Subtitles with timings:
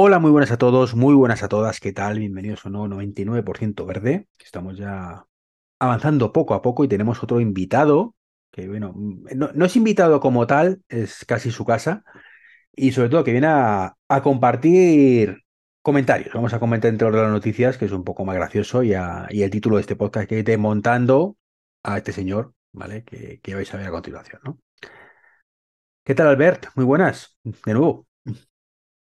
[0.00, 2.20] Hola, muy buenas a todos, muy buenas a todas, ¿qué tal?
[2.20, 4.28] Bienvenidos a nuevo 99% verde.
[4.38, 5.26] Estamos ya
[5.80, 8.14] avanzando poco a poco y tenemos otro invitado,
[8.52, 12.04] que bueno, no, no es invitado como tal, es casi su casa,
[12.72, 15.42] y sobre todo que viene a, compartir
[15.82, 16.32] comentarios.
[16.32, 19.26] Vamos a comentar entre otras las noticias, que es un poco más gracioso, y, a-
[19.28, 21.36] el título de este podcast que es montando
[21.82, 23.02] a este señor, ¿vale?
[23.02, 24.60] Que, que vais a ver a continuación, ¿no?
[26.04, 26.68] ¿Qué tal, Albert?
[26.76, 28.07] Muy buenas, de nuevo.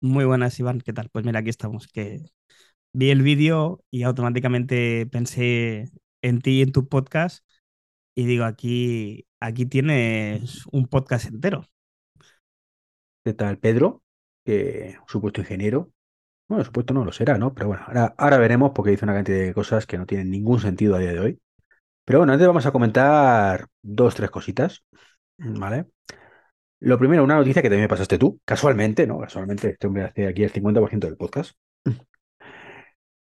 [0.06, 0.82] Muy buenas, Iván.
[0.82, 1.10] ¿Qué tal?
[1.10, 1.88] Pues mira, aquí estamos.
[1.88, 2.22] Que
[2.94, 5.90] vi el vídeo y automáticamente pensé
[6.22, 7.44] en ti y en tu podcast
[8.14, 11.66] y digo, aquí, aquí tienes un podcast entero.
[13.24, 14.04] ¿Qué tal, Pedro?
[14.46, 15.92] Que supuesto ingeniero.
[16.48, 17.56] Bueno, supuesto no lo será, ¿no?
[17.56, 20.60] Pero bueno, ahora, ahora veremos porque dice una cantidad de cosas que no tienen ningún
[20.60, 21.40] sentido a día de hoy.
[22.06, 24.84] Pero bueno, antes vamos a comentar dos, tres cositas,
[25.40, 25.88] ¿vale?
[26.86, 29.20] Lo primero, una noticia que también me pasaste tú, casualmente, ¿no?
[29.20, 31.54] Casualmente, este hombre hace aquí el 50% del podcast.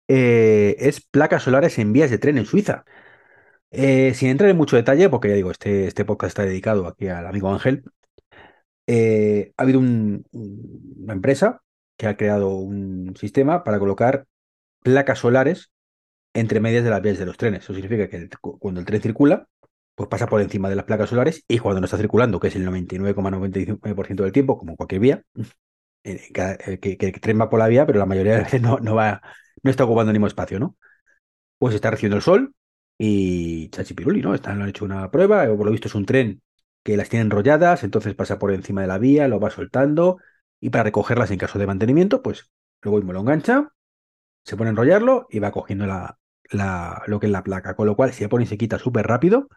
[0.09, 2.83] Eh, es placas solares en vías de tren en Suiza.
[3.71, 7.07] Eh, sin entrar en mucho detalle, porque ya digo, este, este podcast está dedicado aquí
[7.07, 7.83] al amigo Ángel,
[8.85, 11.61] eh, ha habido un- un- una empresa
[11.97, 14.25] que ha creado un sistema para colocar
[14.83, 15.71] placas solares
[16.33, 17.63] entre medias de las vías de los trenes.
[17.63, 19.47] Eso significa que el- cuando el tren circula,
[19.95, 22.55] pues pasa por encima de las placas solares y cuando no está circulando, que es
[22.55, 25.23] el 99,95% del tiempo, como cualquier vía,
[26.03, 28.79] eh, eh, que, el tren va por la vía, pero la mayoría de veces no,
[28.79, 29.21] no va,
[29.63, 30.77] no está ocupando mismo espacio, ¿no?
[31.57, 32.55] Pues está recibiendo el sol
[32.97, 34.33] y chachipiruli, ¿no?
[34.35, 36.41] Están, han hecho una prueba, por lo visto es un tren
[36.83, 40.17] que las tiene enrolladas, entonces pasa por encima de la vía, lo va soltando
[40.59, 43.71] y para recogerlas en caso de mantenimiento, pues luego mismo lo engancha,
[44.45, 46.17] se pone a enrollarlo y va cogiendo la,
[46.51, 49.07] la- lo que es la placa, con lo cual se pone y se quita súper
[49.07, 49.47] rápido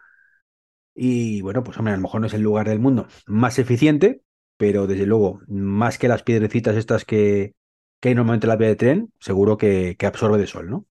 [0.99, 4.23] y bueno, pues hombre, a lo mejor no es el lugar del mundo más eficiente,
[4.57, 7.53] pero desde luego, más que las piedrecitas estas que,
[8.01, 10.87] que hay normalmente en la vía de tren, seguro que, absorbe de sol, ¿no?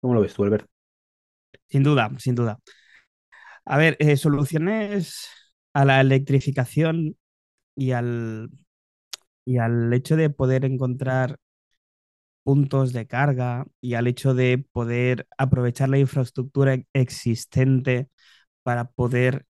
[0.00, 0.68] ¿Cómo lo ves tú, Albert?
[1.68, 2.58] Sin duda, sin duda.
[3.64, 5.28] A ver, eh, soluciones
[5.72, 7.16] a la electrificación
[7.76, 8.50] y al,
[9.44, 11.38] y al hecho de poder encontrar
[12.42, 18.08] puntos de carga y al hecho de poder aprovechar la infraestructura existente
[18.66, 19.46] para poder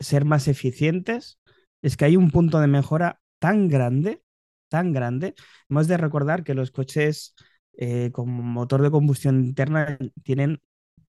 [0.00, 1.38] ser más eficientes,
[1.82, 4.22] es que hay un punto de mejora tan grande,
[4.70, 5.34] tan grande.
[5.68, 7.34] Hemos de recordar que los coches
[7.76, 10.62] eh, con motor de combustión interna tienen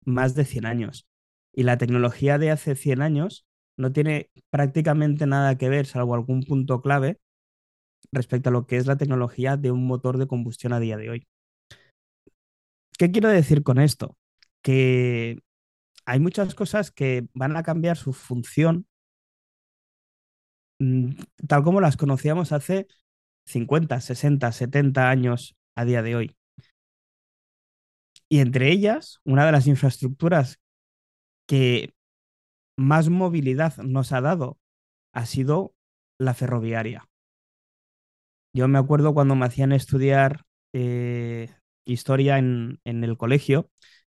[0.04, 1.08] más de 100 años
[1.52, 6.44] y la tecnología de hace 100 años no tiene prácticamente nada que ver, salvo algún
[6.44, 7.18] punto clave,
[8.12, 11.10] respecto a lo que es la tecnología de un motor de combustión a día de
[11.10, 11.26] hoy.
[12.96, 14.16] ¿Qué quiero decir con esto?
[14.62, 15.40] Que
[16.04, 18.86] hay muchas cosas que van a cambiar su función
[20.78, 21.10] mm,
[21.48, 22.86] tal como las conocíamos hace
[23.46, 26.36] 50, 60, 70 años a día de hoy.
[28.28, 30.60] Y entre ellas, una de las infraestructuras
[31.46, 31.94] que
[32.76, 34.58] más movilidad nos ha dado
[35.12, 35.74] ha sido
[36.18, 37.08] la ferroviaria.
[38.52, 41.50] Yo me acuerdo cuando me hacían estudiar eh,
[41.84, 43.70] historia en, en el colegio,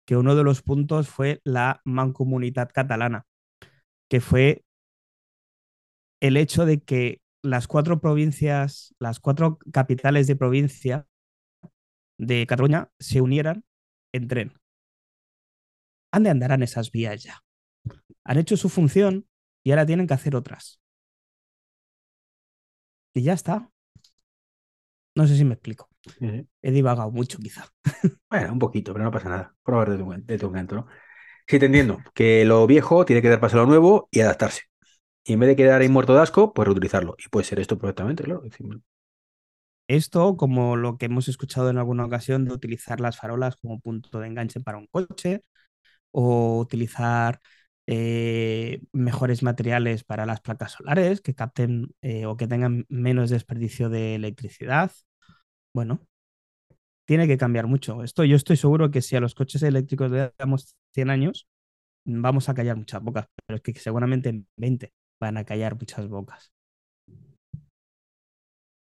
[0.09, 3.27] que uno de los puntos fue la mancomunidad catalana,
[4.09, 4.65] que fue
[6.19, 11.07] el hecho de que las cuatro provincias, las cuatro capitales de provincia
[12.17, 13.67] de Cataluña se unieran
[14.15, 14.55] en tren.
[16.11, 17.45] ¿Dónde andarán esas vías ya?
[18.25, 19.29] Han hecho su función
[19.63, 20.81] y ahora tienen que hacer otras.
[23.13, 23.71] Y ya está.
[25.15, 25.91] No sé si me explico.
[26.21, 27.67] He divagado mucho, quizá.
[28.31, 29.55] Bueno, un poquito, pero no pasa nada.
[29.63, 30.87] Probar de tu, de tu ¿no?
[31.47, 31.99] Sí, te entiendo.
[32.15, 34.63] Que lo viejo tiene que dar paso a lo nuevo y adaptarse.
[35.25, 37.17] Y en vez de quedar ahí muerto de asco, pues reutilizarlo.
[37.19, 38.43] Y puede ser esto perfectamente, claro.
[39.87, 44.21] Esto, como lo que hemos escuchado en alguna ocasión, de utilizar las farolas como punto
[44.21, 45.43] de enganche para un coche,
[46.11, 47.41] o utilizar
[47.87, 53.89] eh, mejores materiales para las placas solares que capten eh, o que tengan menos desperdicio
[53.89, 54.93] de electricidad.
[55.79, 56.01] Bueno,
[57.07, 58.03] tiene que cambiar mucho.
[58.03, 61.47] Esto yo estoy seguro que si a los coches eléctricos le damos 100 años,
[62.05, 66.09] vamos a callar muchas bocas, pero es que seguramente en 20 van a callar muchas
[66.09, 66.53] bocas.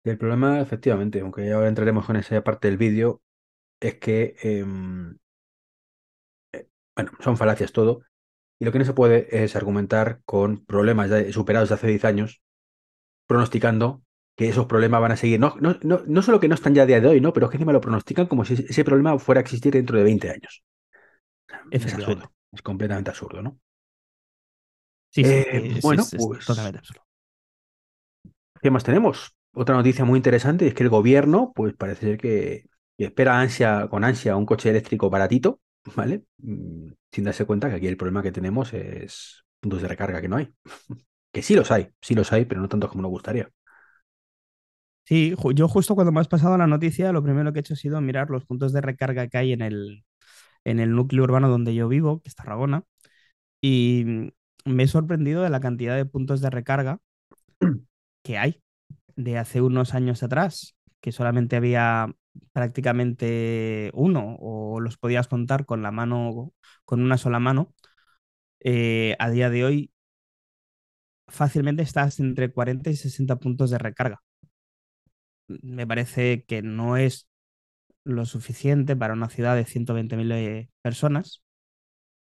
[0.06, 3.22] El problema, efectivamente, aunque ahora entraremos con esa parte del vídeo,
[3.82, 5.18] es que, em,
[6.54, 8.04] eh, bueno, son falacias todo.
[8.58, 12.42] Y lo que no se puede es argumentar con problemas superados de hace 10 años,
[13.28, 14.05] pronosticando
[14.36, 15.40] que esos problemas van a seguir.
[15.40, 17.34] No, no, no, no solo que no están ya a día de hoy, ¿no?
[17.34, 20.04] Pero es que encima lo pronostican como si ese problema fuera a existir dentro de
[20.04, 20.64] 20 años.
[21.86, 23.60] Es absurdo, es completamente absurdo, ¿no?
[25.10, 27.04] Sí, sí, Eh, es, bueno, es- es pues, totalmente absurdo.
[28.62, 29.36] ¿qué más tenemos?
[29.54, 32.66] otra noticia muy interesante es que el gobierno, pues parece ser que,
[32.98, 35.62] espera ansia, con ansia un coche eléctrico baratito,
[35.96, 36.24] ¿vale?
[36.40, 40.28] Mm, Sin darse cuenta que aquí el problema que tenemos es puntos de recarga que
[40.28, 40.54] no hay.
[41.34, 43.50] Que sí los hay, sí los hay, pero no tanto como nos gustaría.
[45.06, 47.78] Sí, yo justo cuando me has pasado la noticia, lo primero que he hecho ha
[47.78, 50.04] sido mirar los puntos de recarga que hay en el,
[50.66, 52.84] en el núcleo urbano donde yo vivo, que es Tarragona,
[53.62, 54.30] y mm,
[54.74, 57.00] me he sorprendido de la cantidad de puntos de recarga
[58.24, 58.62] que hay
[59.16, 62.14] de hace unos años atrás, que solamente había
[62.54, 66.54] prácticamente uno o los podías contar con la mano,
[66.86, 67.74] con una sola mano.
[68.62, 69.92] Eh, a día de hoy
[71.28, 74.24] fácilmente estás entre 40 y 60 puntos de recarga.
[75.48, 77.28] Me parece que no es
[78.06, 81.44] lo suficiente para una ciudad de 120.000 eh, personas,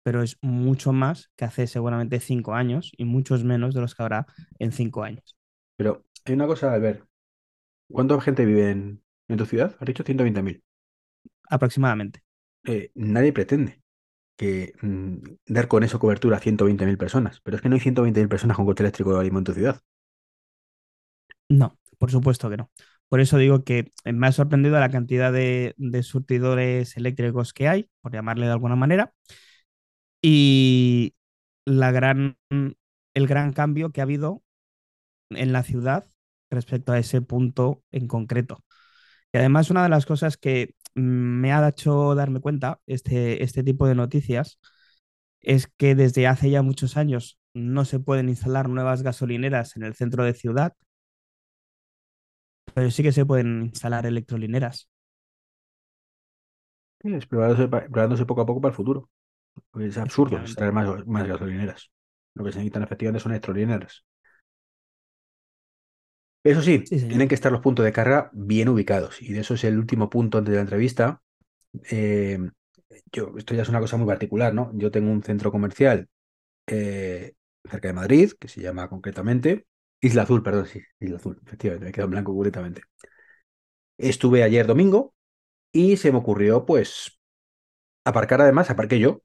[0.04, 4.04] pero es mucho más que hace seguramente cinco años y muchos menos de los que
[4.04, 4.28] habrá
[4.60, 5.38] en cinco años,
[5.76, 7.06] Pero hay una cosa, Albert.
[7.92, 9.76] ¿Cuánta gente vive en, en tu ciudad?
[9.80, 10.64] Has dicho 120.000.
[11.50, 12.24] aproximadamente.
[12.66, 13.82] Eh, nadie pretende
[14.38, 18.30] que mm, dar con eso cobertura a 120.000 personas, pero es que no hay 120.000
[18.30, 19.82] personas con coche eléctrico ahora mismo en tu ciudad.
[21.50, 22.72] No, por supuesto que no.
[23.12, 27.90] Por eso digo que eh, me ha sorprendido la cantidad de, surtidores eléctricos que hay,
[28.02, 29.14] por llamarle de alguna manera,
[30.22, 31.14] y
[31.66, 32.38] la gran,
[33.14, 34.44] el gran cambio que ha habido
[35.32, 36.06] en la ciudad
[36.52, 38.64] respecto a ese punto en concreto.
[39.34, 43.64] Y además una de las cosas que mm, me ha hecho darme cuenta este, este
[43.64, 44.60] tipo de noticias
[45.42, 49.96] es que desde hace ya muchos años no se pueden instalar nuevas gasolineras en el
[49.96, 50.76] centro de ciudad,
[52.74, 54.90] pero sí que se pueden instalar electrolineras.
[57.70, 59.10] Pa- preparándose poco a poco para el futuro.
[59.80, 61.92] Es absurdo extraer más, más gasolineras.
[62.36, 64.06] Lo que se necesitan efectivamente son electrolineras.
[66.44, 69.22] Eso sí, tienen que estar los puntos de carga bien ubicados.
[69.22, 71.22] Y de eso es el último punto antes de la entrevista.
[71.92, 72.40] Eh,
[73.12, 74.72] yo, esto ya es una cosa muy particular, ¿no?
[74.76, 76.10] Yo tengo un centro comercial
[76.68, 77.34] eh,
[77.70, 79.68] cerca de Madrid, que se llama concretamente
[80.02, 82.82] Isla Azul, perdón, sí, Isla Azul, efectivamente, me quedo en blanco completamente.
[83.98, 85.14] Estuve ayer domingo
[85.74, 87.20] y se me ocurrió, pues,
[88.06, 89.24] aparcar además, aparqué yo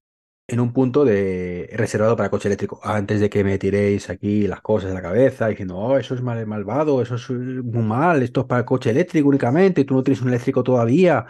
[0.48, 4.60] en un punto de reservado para coche eléctrico, antes de que me tiréis aquí las
[4.62, 8.22] cosas a la cabeza diciendo, oh, eso es mal, malvado, eso es eh, muy mal,
[8.22, 11.26] esto es para coche eléctrico únicamente, tú no tienes un eléctrico todavía.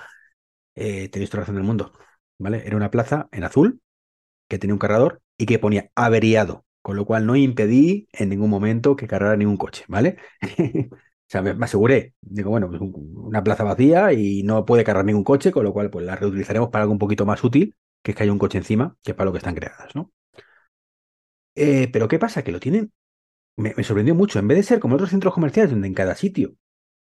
[0.77, 1.93] Eh, tenéis toda la razón del mundo,
[2.39, 2.65] ¿vale?
[2.67, 3.81] Era una plaza en azul
[4.49, 8.49] que tenía un cargador y que ponía averiado, con lo cual no impedí en ningún
[8.49, 10.19] momento que cargara ningún coche, ¿vale?
[11.29, 15.05] O sea, me, aseguré, digo, bueno, pues un- una plaza vacía y no puede cargar
[15.05, 18.13] ningún coche, con lo cual pues la reutilizaremos para algo un poquito más útil, que
[18.13, 20.13] es que haya un coche encima, que es para lo que están creadas, ¿no?
[21.55, 22.43] Eh, pero ¿qué pasa?
[22.43, 22.93] Que lo tienen,
[23.57, 26.15] me, me sorprendió mucho, en vez de ser como otros centros comerciales donde en cada
[26.17, 26.55] sitio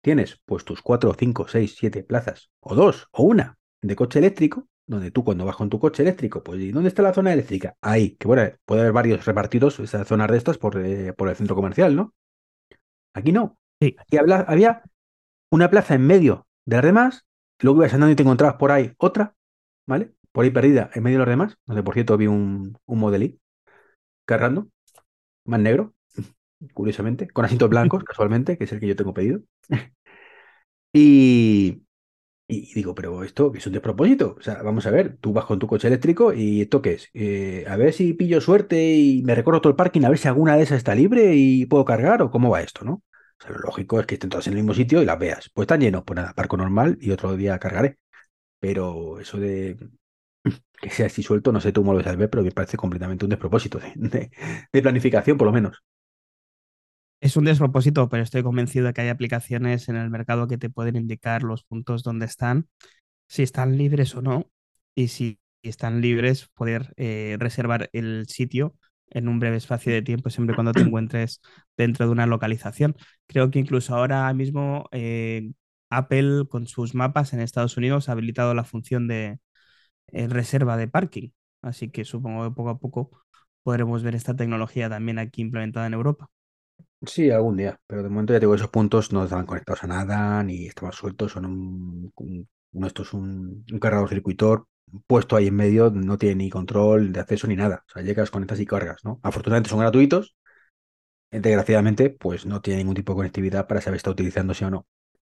[0.01, 4.67] tienes pues tus cuatro, cinco, seis, siete plazas, o dos, o una de coche eléctrico,
[4.87, 7.75] donde tú cuando vas con tu coche eléctrico, pues ¿y dónde está la zona eléctrica?
[7.81, 11.35] Ahí, que bueno, puede haber varios repartidos, esas zonas de estas por, eh, por el
[11.35, 12.13] centro comercial, ¿no?
[13.13, 13.57] Aquí no.
[13.81, 14.83] Sí, Aquí habla- había
[15.51, 17.25] una plaza en medio de las demás,
[17.61, 19.35] luego ibas andando y te encontrabas por ahí otra,
[19.87, 20.13] ¿vale?
[20.31, 23.39] Por ahí perdida en medio de los demás, donde por cierto vi un, un modelí
[24.25, 24.69] cargando,
[25.45, 25.95] más negro,
[26.73, 29.41] curiosamente, con asientos blancos, casualmente, que es el que yo tengo pedido.
[30.93, 31.84] Y,
[32.47, 34.35] y digo, pero esto es un despropósito.
[34.37, 37.09] O sea, vamos a ver, tú vas con tu coche eléctrico y esto qué es.
[37.13, 40.27] Eh, a ver si pillo suerte y me recorro todo el parking, a ver si
[40.27, 42.93] alguna de esas está libre y puedo cargar o cómo va esto, ¿no?
[43.39, 45.49] O sea, lo lógico es que estén todas en el mismo sitio y las veas.
[45.53, 47.97] Pues están llenos, pues nada, parco normal y otro día cargaré.
[48.59, 49.77] Pero eso de
[50.81, 52.77] que sea así suelto, no sé tú cómo lo ves al ver, pero me parece
[52.77, 54.31] completamente un despropósito de, de-
[54.73, 55.83] de planificación, por lo menos.
[57.21, 60.69] Es un despropósito, pero estoy convencido de que hay aplicaciones en el mercado que te
[60.69, 62.67] pueden indicar los puntos donde están,
[63.27, 64.49] si están libres o no,
[64.95, 68.75] y si están libres, poder eh, reservar el sitio
[69.09, 71.41] en un breve espacio de tiempo, siempre cuando te encuentres
[71.77, 72.95] dentro de una localización.
[73.27, 75.51] Creo que incluso ahora mismo eh,
[75.89, 79.39] Apple con sus mapas en Estados Unidos ha habilitado la función de
[80.07, 81.29] eh, reserva de parking.
[81.61, 83.11] Así que supongo que poco a poco
[83.63, 86.29] podremos ver esta tecnología también aquí implementada en Europa.
[87.07, 89.87] Sí, algún día, pero de momento ya te digo, esos puntos no estaban conectados a
[89.87, 94.67] nada, ni estaban sueltos, son un, un- esto es un, un cargador circuitor
[95.07, 97.83] puesto ahí en medio, no tiene ni control de acceso ni nada.
[97.87, 99.19] O sea, llegas, conectas y cargas, ¿no?
[99.23, 100.35] Afortunadamente son gratuitos,
[101.31, 104.69] eh, desgraciadamente, pues no tiene ningún tipo de conectividad para saber si está utilizándose o
[104.71, 104.87] no.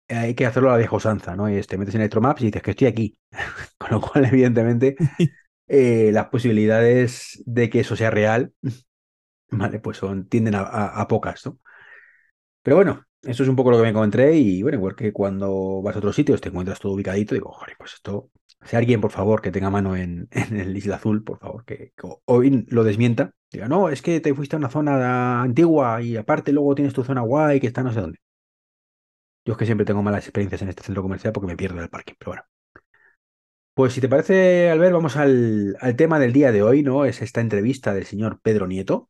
[0.09, 1.49] Eh, Hay que hacerlo a la vieja usanza, ¿no?
[1.49, 3.17] Y te metes en Electromaps y dices que estoy aquí.
[3.79, 4.95] Con lo cual, evidentemente,
[5.69, 8.53] eh, las posibilidades de que eso sea real,
[9.51, 9.79] ¿vale?
[9.81, 11.59] Pues son, tienden a, a- a pocas, ¿no?
[12.63, 15.81] Pero bueno, eso es un poco lo que me encontré y bueno, igual que cuando
[15.81, 18.29] vas a otros sitios te encuentras todo ubicadito, digo, joder, pues esto,
[18.63, 21.93] si alguien, por favor, que tenga mano en, en el Isla Azul, por favor, que,
[22.25, 26.51] hoy lo desmienta, diga, no, es que te fuiste a una zona antigua y aparte
[26.51, 28.19] luego tienes tu zona guay que está no sé dónde.
[29.45, 31.89] Yo es que siempre tengo malas experiencias en este centro comercial porque me pierdo el
[31.89, 32.43] parking, pero bueno.
[33.73, 37.05] Pues si te parece, Albert, vamos al tema del día de hoy, ¿no?
[37.05, 39.09] Es esta entrevista del señor Pedro Nieto,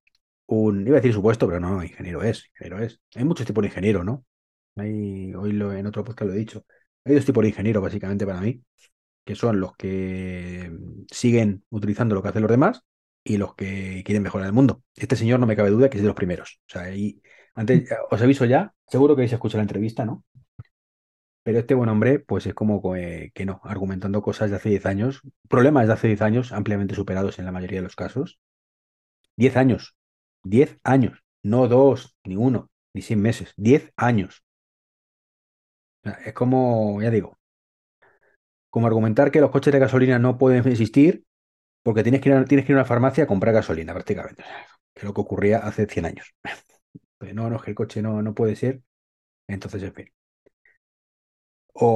[0.51, 3.01] un, iba a decir supuesto, pero no, ingeniero es, ingeniero es.
[3.15, 4.25] Hay muchos tipos de ingeniero, ¿no?
[4.75, 6.65] Hay, hoy lo, en otro podcast lo he dicho.
[7.05, 8.61] Hay dos tipos de ingeniero, básicamente, para mí,
[9.25, 10.71] que son los que
[11.09, 12.83] siguen utilizando lo que hacen los demás
[13.23, 14.83] y los que quieren mejorar el mundo.
[14.95, 16.59] Este señor no me cabe duda que es de los primeros.
[16.67, 17.21] O sea, y
[17.55, 20.25] antes os aviso ya, seguro que habéis escuchado la entrevista, ¿no?
[21.43, 24.85] Pero este buen hombre, pues es como que, que no, argumentando cosas de hace 10
[24.85, 28.39] años, problemas de hace 10 años, ampliamente superados en la mayoría de los casos.
[29.37, 29.95] 10 años,
[30.43, 34.43] 10 años, no dos, ni uno, ni seis meses, 10 años.
[36.25, 37.37] Es como, ya digo,
[38.69, 41.23] como argumentar que los coches de gasolina no pueden existir
[41.83, 44.43] porque tienes que ir a, tienes que ir a una farmacia a comprar gasolina, prácticamente.
[44.95, 46.33] Que es lo que ocurría hace 100 años.
[47.19, 48.81] Pues no, no, es que el coche no, no puede ser.
[49.47, 50.07] Entonces, en fin.
[51.73, 51.87] O,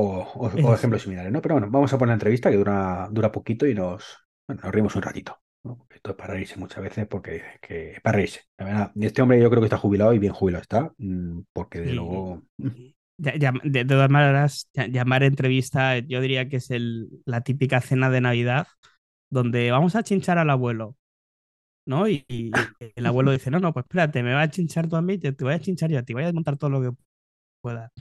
[0.44, 1.42] o, o ejemplos similares, ¿no?
[1.42, 4.74] Pero bueno, vamos a poner la entrevista que dura, dura poquito y nos, bueno, nos
[4.74, 5.40] rimos un ratito.
[5.66, 5.88] ¿No?
[5.90, 8.42] Esto es para reírse muchas veces porque que es para reírse.
[8.58, 11.80] La verdad, este hombre yo creo que está jubilado y bien jubilado está, mm, porque
[11.82, 12.44] de Y- luego...
[13.18, 18.20] De, de todas maneras, llamar entrevista, yo diría que es el, la típica cena de
[18.22, 18.68] Navidad
[19.30, 20.98] donde vamos a chinchar al abuelo,
[21.86, 22.08] ¿no?
[22.10, 25.02] Y, y el abuelo dice, no, no, pues espérate, me va a chinchar tú a
[25.04, 26.92] mí, te, te voy a chinchar yo a ti, voy a desmontar todo lo que
[27.62, 27.92] pueda.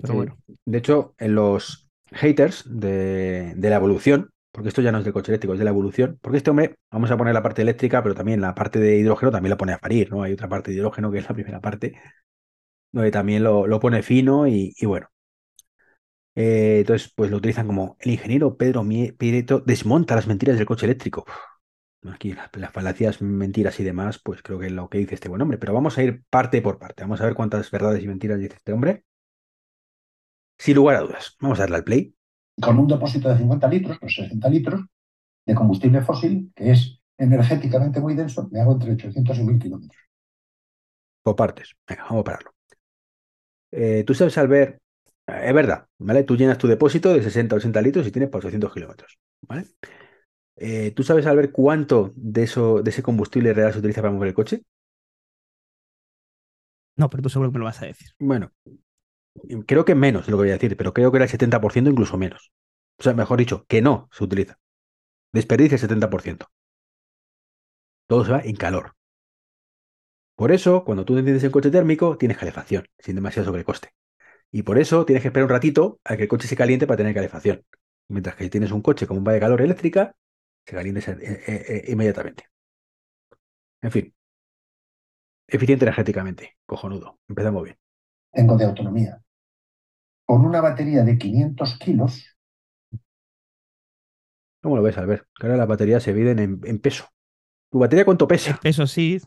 [0.00, 0.16] Pero Sí.
[0.16, 5.04] bueno, De hecho, en los haters de, de la evolución, porque esto ya no es
[5.04, 7.62] del coche eléctrico, es de la evolución, porque este hombre, vamos a poner la parte
[7.62, 10.24] eléctrica, pero también la parte de hidrógeno también la pone a parir, ¿no?
[10.24, 11.94] Hay otra parte de hidrógeno que es la primera parte,
[12.90, 15.08] donde también lo, lo pone fino y, bueno.
[16.34, 18.84] Eh, entonces, pues lo utilizan como el ingeniero Pedro
[19.16, 21.24] Prieto desmonta las mentiras del coche eléctrico.
[22.12, 25.28] Aquí las, las falacias, mentiras y demás, pues creo que es lo que dice este
[25.28, 27.04] buen hombre, pero vamos a ir parte por parte.
[27.04, 29.04] Vamos a ver cuántas verdades y mentiras dice este hombre.
[30.58, 32.17] Sin lugar a dudas, vamos a darle al play.
[32.60, 34.80] Con un depósito de 50 litros o 60 litros
[35.46, 40.02] de combustible fósil, que es energéticamente muy denso, me hago entre 800 y 1000 kilómetros.
[41.22, 41.74] Por partes.
[41.86, 42.54] Venga, vamos a pararlo.
[43.72, 44.78] Eh, tú sabes al ver,
[45.26, 46.24] es verdad, ¿vale?
[46.24, 49.64] Tú llenas tu depósito de 60 o 80 litros y tienes por 800 kilómetros, ¿vale?
[50.56, 54.12] Eh, ¿tú sabes al ver cuánto de, eso, de ese combustible real se utiliza para
[54.12, 54.62] mover el coche?
[56.96, 58.08] no, pero tú seguro que me lo vas a decir.
[58.18, 58.50] Bueno,
[59.66, 62.18] creo que menos lo que voy a decir, pero creo que era el 70%, incluso
[62.18, 62.52] menos.
[62.98, 64.58] O sea, mejor dicho, que no se utiliza.
[65.32, 66.46] Desperdicia el 70%.
[68.06, 68.94] Todo se va en calor.
[70.36, 73.90] Por eso, cuando tú enciendes el coche térmico, tienes calefacción, sin demasiado sobrecoste.
[74.50, 76.98] Y por eso tienes que esperar un ratito a que el coche se caliente para
[76.98, 77.64] tener calefacción.
[78.08, 80.14] Mientras que si tienes un coche con bomba de calor eléctrica,
[80.66, 82.44] se calienta eh, eh, eh, inmediatamente.
[83.82, 84.14] En fin.
[85.46, 86.56] Eficiente energéticamente.
[86.64, 87.18] Cojonudo.
[87.28, 87.78] Empezamos bien.
[88.32, 89.22] Tengo de autonomía.
[90.26, 92.24] Con una batería de 500 kilos,
[94.62, 95.26] ¿Cómo lo ves, Albert?
[95.38, 97.08] Que ahora las baterías se miden en, en peso.
[97.70, 98.60] ¿Tu batería cuánto pesa?
[98.62, 99.20] Eso sí,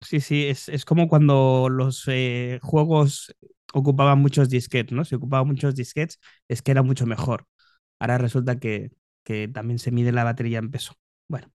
[0.00, 3.34] sí, sí, es, es como cuando los eh, juegos
[3.74, 5.04] ocupaban muchos disquetes, ¿no?
[5.04, 7.46] Si ocupaban muchos disquetes, es que era mucho mejor.
[7.98, 8.92] Ahora resulta que,
[9.24, 10.94] que también se mide la batería en peso.
[11.28, 11.52] Bueno,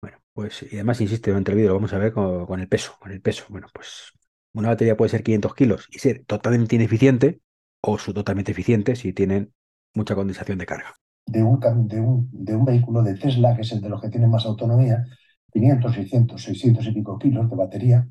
[0.00, 2.68] Bueno, pues y además insiste durante el vídeo, lo vamos a ver con, con el
[2.68, 3.44] peso, con el peso.
[3.48, 4.12] Bueno, pues
[4.58, 7.40] una batería puede ser 500 kilos y ser totalmente ineficiente
[7.82, 9.54] o su totalmente eficiente si tienen
[9.94, 10.94] mucha condensación de carga.
[11.26, 14.08] de un, de un, de un vehículo de Tesla, que es el de los que
[14.10, 15.06] tiene más autonomía,
[15.52, 18.08] 500, 600, 600 y pico kilos de batería.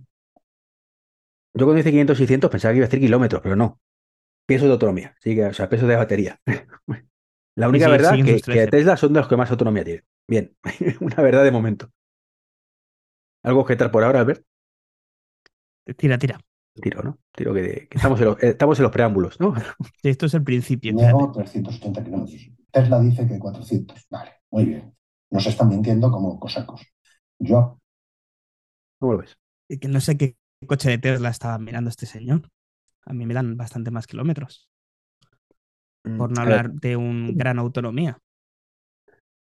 [1.54, 3.80] Yo cuando dice 500, 600 pensaba que iba a decir kilómetros, pero no.
[4.48, 6.42] Peso de autonomía, sí que, o sea, peso de batería.
[7.56, 8.68] La única sí, verdad siguen que, que 13.
[8.68, 10.06] Tesla son de los que más autonomía tienen.
[10.28, 10.56] Bien,
[11.02, 11.92] una verdad de momento.
[13.44, 14.44] ¿Algo que objetar por ahora, Albert?
[15.96, 16.40] Tira, tira.
[16.82, 17.20] Tiro, ¿no?
[17.36, 19.54] Tiro que, que estamos, en los, eh, estamos en los preámbulos, ¿no?
[20.02, 20.94] Sí, Esto es el principio.
[21.06, 22.42] Hago 380 kilómetros.
[22.72, 24.06] Tesla dice que 400.
[24.10, 24.96] Vale, muy bien.
[25.32, 26.82] Nos están mintiendo como cosacos.
[27.40, 27.80] Yo,
[29.00, 29.38] ¿Cómo lo ves?
[29.82, 30.36] Que no sé qué
[30.68, 32.50] coche de Tesla estaba mirando este señor.
[33.06, 34.70] A mí me dan bastante más kilómetros.
[36.18, 38.20] Por no Mm, A ver, hablar de un gran autonomía.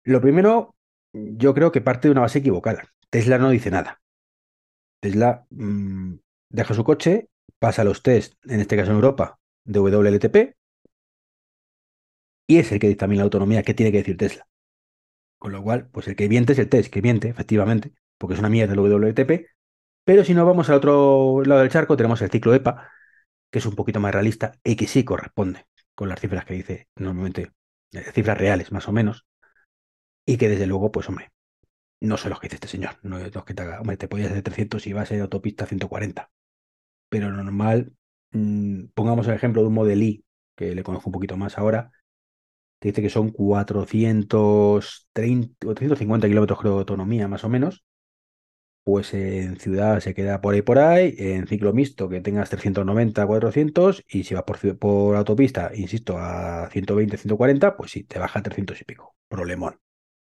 [0.05, 0.77] Lo primero,
[1.13, 2.85] yo creo que parte de una base equivocada.
[3.11, 4.02] Tesla no dice nada.
[5.03, 6.15] Tesla mm,
[6.49, 7.29] deja su coche,
[7.59, 10.55] pasa los test, en este caso en Europa, de WLTP,
[12.47, 14.47] y es el que dictamina la autonomía que tiene que decir Tesla.
[15.39, 18.41] Con lo cual, pues el que miente es el test, que miente, efectivamente, porque es
[18.41, 19.49] una mierda el WLTP,
[20.05, 22.91] Pero si no vamos al otro lado del charco, tenemos el ciclo EPA,
[23.51, 26.89] que es un poquito más realista y que sí corresponde con las cifras que dice
[26.97, 27.53] normalmente,
[27.93, 29.27] eh, cifras reales más o menos,
[30.27, 31.31] y que desde luego, pues hombre,
[32.03, 34.31] no sé los que dice este señor, no los que te haga, hombre, te podías
[34.31, 36.31] hacer 300 y vas a autopista 140,
[37.09, 37.93] pero normal,
[38.33, 40.25] mmm, pongamos el ejemplo de un Model I,
[40.57, 41.93] que le conozco un poquito más ahora,
[42.81, 44.37] te dice que son 430
[45.67, 47.85] o 350 kilómetros de autonomía más o menos,
[48.85, 53.25] pues en ciudad se queda por ahí por ahí, en ciclo mixto que tengas 390,
[53.27, 58.41] 400 y si vas por, por autopista, insisto, a 120, 140, pues sí, te baja
[58.41, 59.79] a 300 y pico, problemón.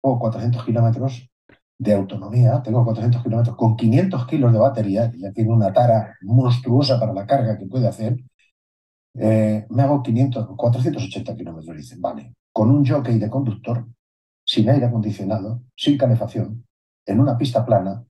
[0.01, 1.29] O 400 kilómetros
[1.79, 6.17] de autonomía, tengo 400 kilómetros con 500 kilos de batería, que ya tiene una tara
[6.21, 8.17] monstruosa para la carga que puede hacer,
[9.15, 13.87] eh, me hago 500, 480 kilómetros, dicen, vale, con un jockey de conductor,
[14.45, 16.65] sin aire acondicionado, sin calefacción,
[17.05, 18.03] en una pista plana,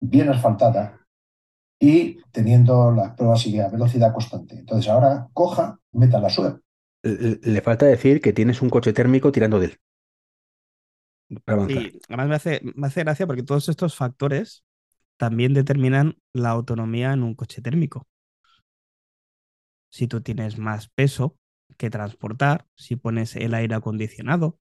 [0.00, 1.00] bien asfaltada
[1.78, 4.58] y teniendo las pruebas y a velocidad constante.
[4.58, 6.60] Entonces ahora coja, meta la suerte.
[7.02, 9.78] Le falta decir que tienes un coche térmico tirando de él.
[11.68, 14.64] Sí, además me hace, me hace gracia porque todos estos factores
[15.16, 18.08] también determinan la autonomía en un coche térmico.
[19.90, 21.36] Si tú tienes más peso
[21.76, 24.58] que transportar, si pones el aire acondicionado,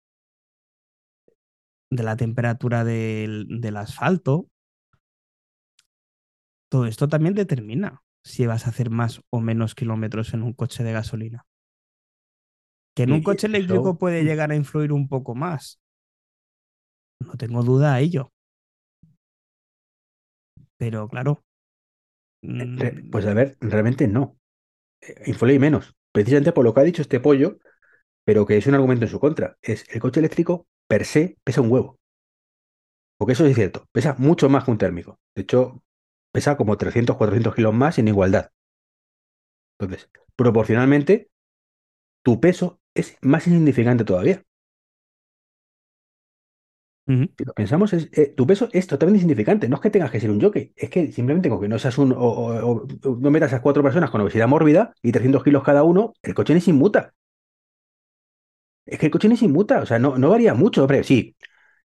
[1.92, 4.48] de la temperatura del, del asfalto,
[6.70, 10.84] todo esto también determina si vas a hacer más o menos kilómetros en un coche
[10.84, 11.46] de gasolina.
[12.96, 14.26] Que en un coche eléctrico puede mm.
[14.26, 15.80] llegar a influir un poco más.
[17.22, 18.34] No tengo duda a ello.
[20.78, 21.44] Pero claro.
[22.42, 24.38] Eh, pues a ver, realmente no.
[25.02, 25.96] Eh, influye menos.
[26.14, 27.60] Precisamente por lo que ha dicho este pollo,
[28.26, 29.58] pero que es un argumento en su contra.
[29.62, 32.00] Es el coche eléctrico per se pesa un huevo.
[33.18, 35.20] Porque eso es cierto, pesa mucho más que un térmico.
[35.36, 35.84] De hecho,
[36.34, 38.50] pesa como 300, 400 kilos más en igualdad.
[39.80, 41.30] Entonces, proporcionalmente,
[42.24, 44.44] tu peso es más insignificante todavía.
[47.38, 49.68] Si lo pensamos, es, eh, tu peso es totalmente insignificante.
[49.68, 51.98] No es que tengas que ser un jockey, es que simplemente con que no seas
[51.98, 52.14] un.
[52.16, 52.86] O,
[53.20, 56.54] no metas a cuatro personas con obesidad mórbida y 300 kilos cada uno, el coche
[56.54, 57.14] ni se inmuta.
[58.86, 60.82] Es que el coche ni se inmuta, o sea, no, no varía mucho.
[60.82, 61.36] Hombre, sí,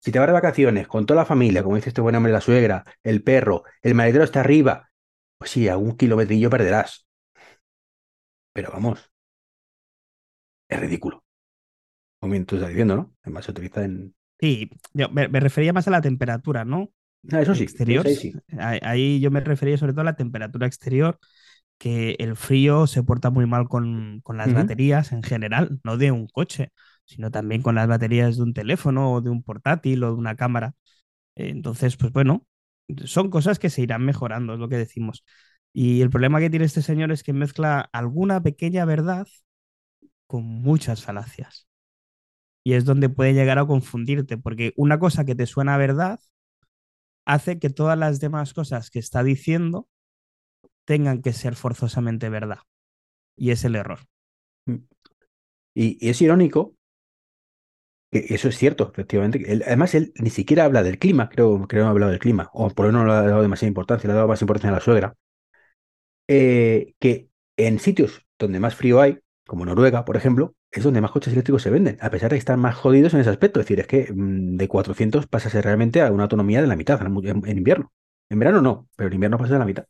[0.01, 2.41] si te vas de vacaciones con toda la familia, como dice este buen hombre, la
[2.41, 4.91] suegra, el perro, el maletero está arriba,
[5.39, 7.07] pues sí, a un kilometrillo perderás.
[8.53, 9.11] Pero vamos,
[10.69, 11.25] es ridículo.
[12.21, 13.17] Como bien tú diciendo, ¿no?
[13.25, 16.91] Además se utiliza en, Sí, yo me, refería más a la temperatura, ¿no?
[17.31, 17.65] Ah, eso sí.
[17.65, 18.07] Exterior.
[18.59, 21.19] Ahí, yo me refería sobre todo a la temperatura exterior,
[21.79, 26.27] que el frío se porta muy mal con, las baterías en general, no de un
[26.27, 26.73] coche,
[27.05, 30.37] sino también con las baterías de un teléfono o de un portátil o de una
[30.37, 30.75] cámara.
[31.35, 32.47] Entonces, pues bueno,
[33.05, 35.25] son cosas que se irán mejorando, es lo que decimos.
[35.73, 39.27] Y el problema que tiene este señor es que mezcla alguna pequeña verdad
[40.27, 41.69] con muchas falacias.
[42.67, 46.19] Y es donde puede llegar a confundirte, porque una cosa que te suena verdad
[47.25, 49.87] hace que todas las demás cosas que está diciendo
[50.85, 52.59] tengan que ser forzosamente verdad.
[53.37, 54.01] Y es el error.
[54.65, 54.79] Mm.
[55.77, 56.75] Y, es irónico
[58.11, 59.45] que eso es cierto, efectivamente.
[59.65, 62.69] además, él ni siquiera habla del clima, creo, que no ha hablado del clima, o
[62.71, 64.75] por lo menos no le ha dado demasiada importancia, le ha dado más importancia a
[64.75, 65.15] la suegra.
[66.27, 71.11] Eh, que en sitios donde más frío hay, como Noruega, por ejemplo, es donde más
[71.11, 73.61] coches eléctricos se venden, a pesar de que están más jodidos en ese aspecto.
[73.61, 76.67] Es decir, es que mm, de 400 pasa a ser realmente a una autonomía de
[76.67, 77.93] la mitad en, invierno.
[78.29, 79.87] En verano no, pero en invierno pasa a la mitad.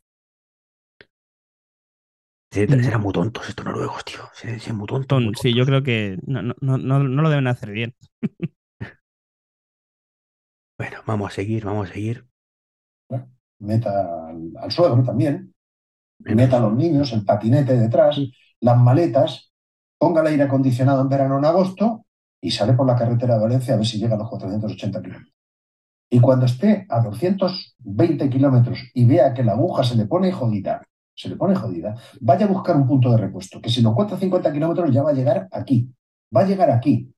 [2.51, 4.19] Serán muy tontos estos noruegos, tío.
[4.33, 5.23] Serán muy tontos.
[5.41, 7.93] Sí, yo creo que no, no, no, lo deben hacer bien.
[10.77, 12.25] bueno, vamos a seguir, vamos a seguir.
[13.59, 15.53] Meta al, al suegro también.
[16.19, 18.19] Meta a los niños, el patinete detrás,
[18.59, 19.47] las maletas
[19.97, 22.05] ponga el aire acondicionado en verano en agosto
[22.41, 25.33] y sale por la carretera de Valencia a ver si llega a los 480 kilómetros.
[26.09, 30.81] Y cuando esté a 220 kilómetros y vea que la aguja se le pone jodida,
[31.13, 34.17] se le pone jodida, vaya a buscar un punto de repuesto, que si lo cuesta
[34.17, 35.93] 50 kilómetros ya va a llegar aquí,
[36.35, 37.13] va a llegar aquí.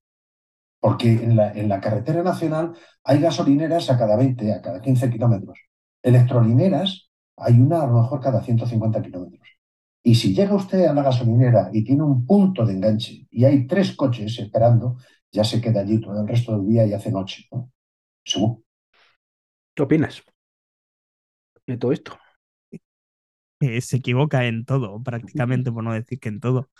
[0.80, 2.72] Porque en la, en la carretera nacional
[3.04, 5.58] hay gasolineras a cada 20, a cada 15 kilómetros.
[6.02, 9.59] Electrolineras hay una a lo mejor cada 150 kilómetros.
[10.02, 13.66] Y si llega usted a la gasolinera y tiene un punto de enganche y hay
[13.66, 14.96] tres coches esperando,
[15.30, 17.46] ya se queda allí todo el resto del día y hace noche.
[17.52, 17.70] ¿no?
[19.74, 20.22] ¿Qué opinas
[21.66, 22.18] de todo esto?
[23.80, 26.70] se equivoca en todo, prácticamente, por no decir que en todo.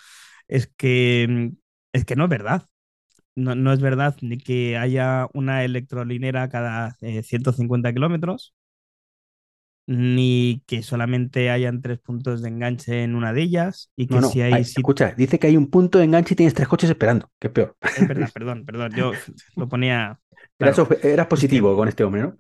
[0.49, 1.53] Es que,
[1.93, 2.67] es que no es verdad.
[3.37, 8.55] No, no es verdad ni que haya una electrolinera cada 150 eh, kilómetros,
[9.93, 14.21] ni que solamente hayan tres puntos de enganche en una de ellas y que No,
[14.21, 16.69] no, si hay hay- escucha, dice que hay un punto de enganche y tienes tres
[16.69, 17.77] coches esperando, que es peor.
[17.83, 19.13] Es verdad, perdón, perdón, yo
[19.57, 20.21] lo ponía...
[20.61, 22.37] Eras, claro, eras positivo con este hombre, ¿no?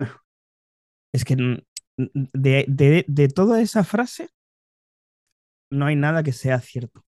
[1.12, 1.34] es que
[1.96, 4.28] de, de- de toda esa frase
[5.70, 7.04] no hay nada que sea cierto.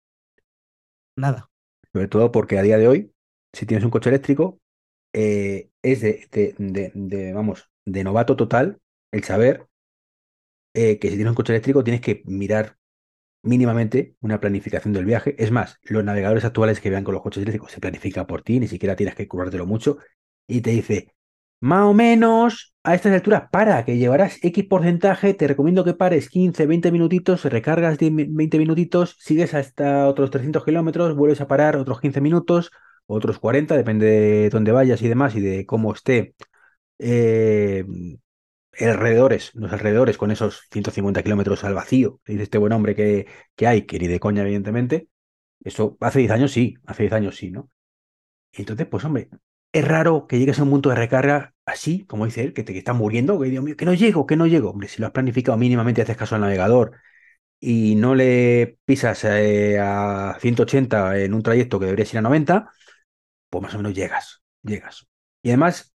[1.15, 1.49] Nada.
[1.93, 3.11] Sobre todo porque a día de hoy,
[3.53, 4.59] si tienes un coche eléctrico,
[5.13, 8.79] eh, es de, de- de- de, vamos, de novato total
[9.11, 9.65] el saber
[10.77, 12.77] eh, que si tienes un coche eléctrico tienes que mirar
[13.43, 15.35] mínimamente una planificación del viaje.
[15.43, 18.59] Es más, los navegadores actuales que vean con los coches eléctricos se planifica por ti,
[18.59, 19.97] ni siquiera tienes que currártelo mucho,
[20.47, 21.13] y te dice,
[21.59, 26.29] más o menos a estas alturas, para, que llevarás X porcentaje, te recomiendo que pares
[26.29, 31.47] 15, 20 minutitos, recargas 10 mi- 20 minutitos, sigues hasta otros 300 kilómetros, vuelves a
[31.47, 32.71] parar otros 15 minutos,
[33.07, 36.35] otros 40, depende de dónde vayas y demás, y de cómo esté
[36.99, 37.85] eh,
[38.79, 43.67] alrededores, los alrededores con esos 150 kilómetros al vacío, dice este buen hombre que, que
[43.67, 45.07] hay, que ni de coña, evidentemente.
[45.63, 47.69] Eso hace 10 años sí, hace 10 años sí, ¿no?
[48.53, 49.29] Y entonces, pues hombre,
[49.71, 52.73] es raro que llegues a un punto de recarga así, como dice él, que te
[52.73, 54.71] que está muriendo, que Dios mío, que no llego, que no llego.
[54.71, 56.93] Hombre, si lo has planificado mínimamente, haces caso al navegador
[57.59, 62.71] y no le pisas eh, a 180 en un trayecto que deberías ir a 90,
[63.49, 65.07] pues más o menos llegas, llegas.
[65.43, 65.93] Y además,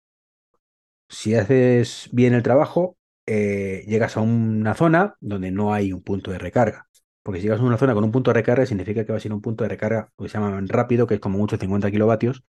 [1.10, 6.32] si haces bien el trabajo, eh, llegas a una zona donde no hay un punto
[6.32, 6.88] de recarga.
[7.24, 9.22] Porque si llegas a una zona con un punto de recarga, significa que va a
[9.22, 12.44] ser un punto de recarga que se llama rápido, que es como mucho 50 kilovatios,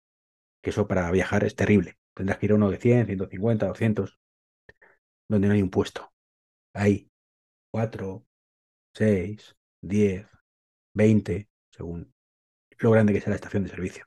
[0.62, 1.96] que eso para viajar es terrible.
[2.14, 4.18] Tendrás que ir a uno de 100, 150, 200,
[5.28, 6.12] donde no hay un puesto.
[6.74, 7.10] Hay
[7.72, 8.26] 4,
[8.94, 10.26] 6, 10,
[10.94, 12.14] 20, según
[12.80, 14.05] lo grande que sea la estación de servicio.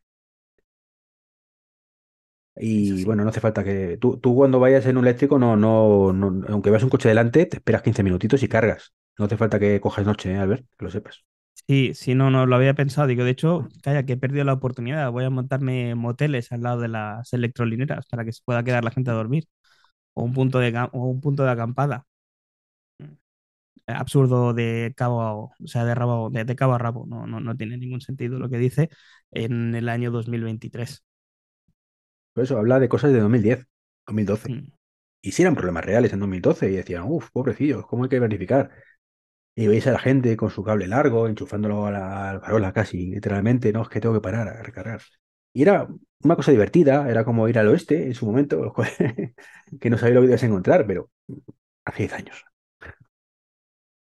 [2.55, 3.97] Y bueno, no hace falta que.
[3.97, 7.45] Tú, tú cuando vayas en un eléctrico, no, no, no, aunque veas un coche delante,
[7.45, 8.93] te esperas 15 minutitos y cargas.
[9.17, 10.65] No hace falta que cojas noche, ¿eh, Albert?
[10.77, 11.23] Que lo sepas.
[11.67, 13.07] Sí, sí, no, no lo había pensado.
[13.07, 15.11] Digo, de hecho, calla, que he perdido la oportunidad.
[15.11, 18.91] Voy a montarme moteles al lado de las electrolineras para que se pueda quedar la
[18.91, 19.45] gente a dormir.
[20.13, 22.07] O un punto de, o un punto de acampada.
[23.87, 27.05] Absurdo de cabo a, o sea, de, rabo, de, de cabo a rabo.
[27.07, 28.89] No, no, no tiene ningún sentido lo que dice
[29.31, 31.03] en el año 2023.
[32.33, 33.67] Por eso habla de cosas de 2010,
[34.07, 34.49] 2012.
[34.49, 34.71] Mm.
[35.21, 38.71] Y sí eran problemas reales en 2012 y decían, uff, pobrecillos, ¿cómo hay que verificar?
[39.55, 42.73] Y veis a la gente con su cable largo, enchufándolo a la, a la farola
[42.73, 45.01] casi, literalmente, no, es que tengo que parar a recargar.
[45.53, 45.87] Y era
[46.23, 48.73] una cosa divertida, era como ir al oeste en su momento,
[49.81, 51.11] que no sabía lo que ibas a encontrar, pero
[51.85, 52.45] hace 10 años.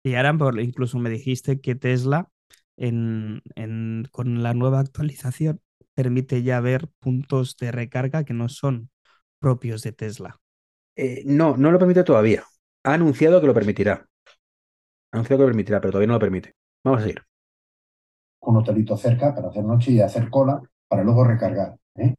[0.02, 2.28] Y ahora incluso me dijiste que Tesla
[2.76, 5.60] en, en- con la nueva actualización
[5.94, 8.90] permite ya ver puntos de recarga que no son
[9.38, 10.40] propios de Tesla.
[10.96, 12.44] Eh, no, no lo permite todavía.
[12.84, 14.06] Ha anunciado que lo permitirá.
[15.12, 16.54] Ha anunciado que lo permitirá, pero todavía no lo permite.
[16.84, 17.22] Vamos a seguir.
[18.40, 22.14] un hotelito cerca para hacer noche y hacer cola para luego recargar, ¿eh?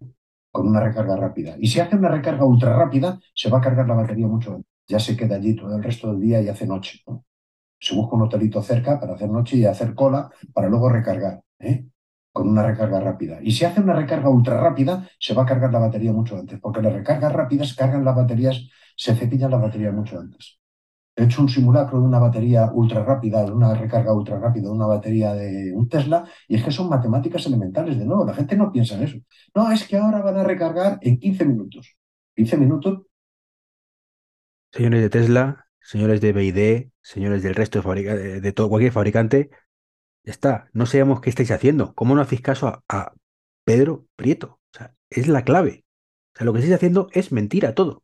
[0.52, 1.56] con una recarga rápida.
[1.60, 4.72] Y si hace una recarga ultra rápida, se va a cargar la batería mucho antes.
[4.88, 7.02] Ya se queda allí todo el resto del día y hace noche.
[7.08, 7.26] ¿no?
[7.80, 11.86] Se busca un hotelito cerca para hacer noche y hacer cola para luego recargar, ¿eh?
[12.36, 13.40] Con una recarga rápida.
[13.44, 16.60] Y si hace una recarga ultra rápida, se va a cargar la batería mucho antes,
[16.62, 18.58] porque las recargas rápidas cargan las baterías,
[18.98, 20.60] se cepillan las baterías mucho antes.
[21.18, 24.72] He hecho un simulacro de una batería ultra rápida, de una recarga ultra rápida, de
[24.72, 27.98] una batería de un Tesla, y es que son matemáticas elementales.
[28.00, 29.18] De nuevo, la gente no piensa en eso.
[29.56, 31.96] No, es que ahora van a recargar en 15 minutos.
[32.36, 33.04] 15 minutos,
[34.72, 39.50] Señores de Tesla, señores de BYD, señores del resto de, fabrica- de todo, cualquier fabricante,
[40.26, 40.70] ya está.
[40.74, 41.94] No sabemos qué estáis haciendo.
[41.96, 43.14] ¿Cómo no hacéis caso a, a
[43.66, 44.60] Pedro Prieto?
[44.74, 45.86] O sea, es la clave.
[46.36, 48.04] O sea, lo que estáis haciendo es mentira todo.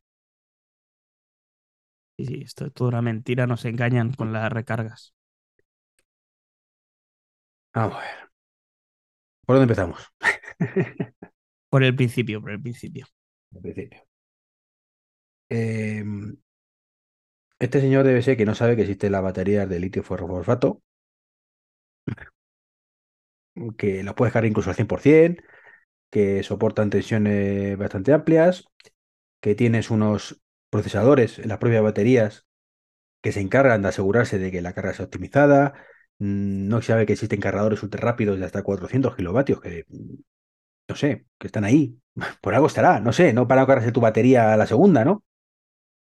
[2.18, 5.14] Sí, sí, esto es toda una mentira, nos engañan con las recargas.
[7.74, 8.32] Vamos a ver.
[9.46, 10.02] ¿Por dónde empezamos?
[11.70, 13.08] Por el principio, por el principio.
[13.56, 14.02] Al principio.
[15.50, 16.04] Eh,
[17.60, 20.82] este señor debe ser que no sabe que existen las baterías de litio fosfato,
[23.78, 25.44] que las puedes cargar incluso al 100%,
[26.12, 28.66] que soportan tensiones bastante amplias,
[29.42, 32.46] que tienes unos procesadores en las propias baterías
[33.22, 35.74] que se encargan de asegurarse de que la carga sea optimizada.
[36.20, 39.86] Mm, No sabe que existen cargadores ultra rápidos de hasta 400 kilovatios, que
[40.88, 42.00] no sé, que están ahí.
[42.42, 45.24] Por algo estará, no sé, no para cargarse tu batería a la segunda, ¿no?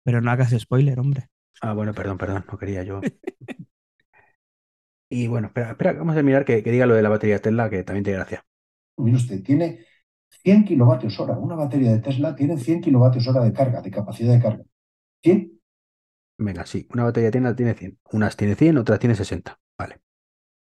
[0.04, 1.30] Pero no hagas spoiler, hombre.
[1.62, 3.02] Ah, bueno, perdón, perdón, no quería yo.
[5.12, 7.70] Y bueno, espera, espera, vamos a mirar que, que diga lo de la batería Tesla,
[7.70, 8.46] que también tiene gracia.
[8.98, 9.86] mire usted, tiene
[10.44, 11.38] 100 kilovatios hora.
[11.38, 14.64] Una batería de Tesla tiene 100 kilovatios hora de carga, de capacidad de carga.
[15.22, 15.60] 100.
[16.38, 18.00] Venga, sí, una batería tiene, tiene 100.
[18.14, 19.60] Unas tiene 100, otras tiene 60.
[19.78, 20.00] Vale.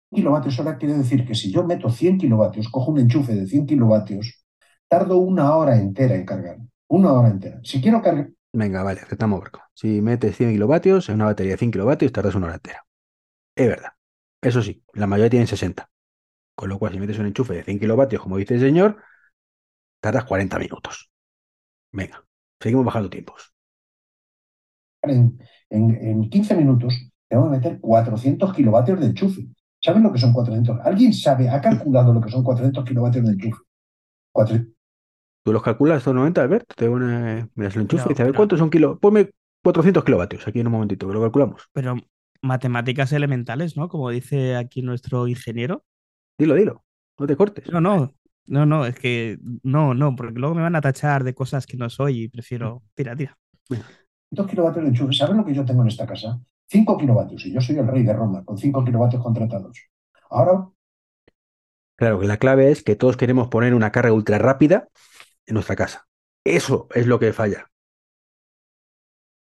[0.09, 3.65] kilovatios hora quiere decir que si yo meto 100 kilovatios, cojo un enchufe de 100
[3.65, 4.45] kilovatios,
[4.87, 6.59] tardo una hora entera en cargar.
[6.87, 7.59] Una hora entera.
[7.63, 9.61] Si quiero cargar, Venga, vale, aceptamos barco.
[9.75, 12.85] Si metes 100 kilovatios en una batería de 100 kilovatios, tardas una hora entera.
[13.55, 13.91] Es verdad.
[14.41, 15.89] Eso sí, la mayoría tienen 60.
[16.55, 19.01] Con lo cual, si metes un enchufe de 100 kilovatios, como dice el señor,
[20.01, 21.09] tardas 40 minutos.
[21.91, 22.23] Venga,
[22.59, 23.53] seguimos bajando tiempos.
[25.01, 26.93] en, en, en 15 minutos,
[27.27, 29.47] tengo que meter 400 kilovatios de enchufe.
[29.81, 30.79] ¿Saben lo que son 400?
[30.83, 33.61] ¿Alguien sabe, ha calculado lo que son 400 kilovatios de enchufe?
[34.33, 34.57] Cuatro-
[35.43, 36.73] ¿Tú los calculas estos 90, Albert?
[36.75, 38.99] Te pone, miras el enchufe y Pero- dices, a ver, pero- ¿cuántos son kilos?
[38.99, 39.29] Ponme
[39.63, 41.69] 400 kilovatios aquí en un momentito, que lo calculamos.
[41.71, 41.95] Pero
[42.41, 43.89] matemáticas elementales, ¿no?
[43.89, 45.83] Como dice aquí nuestro ingeniero.
[46.37, 46.83] Dilo, dilo.
[47.17, 47.69] No te cortes.
[47.71, 48.13] No, no,
[48.47, 51.77] no, no, es que no, no, porque luego me van a tachar de cosas que
[51.77, 52.83] no soy y prefiero.
[52.95, 53.37] Tira, tira.
[53.67, 55.13] 400 kilovatios de enchufe.
[55.13, 56.39] ¿Saben lo que yo tengo en esta casa?
[56.67, 57.45] 5 kilovatios.
[57.45, 59.77] Y yo soy el rey de Roma, con 5 kilovatios contratados.
[60.29, 60.69] Ahora,
[61.99, 64.87] Claro, que la clave es que todos queremos poner una carga ultra rápida
[65.45, 66.07] en nuestra casa.
[66.45, 67.69] Eso es lo que falla.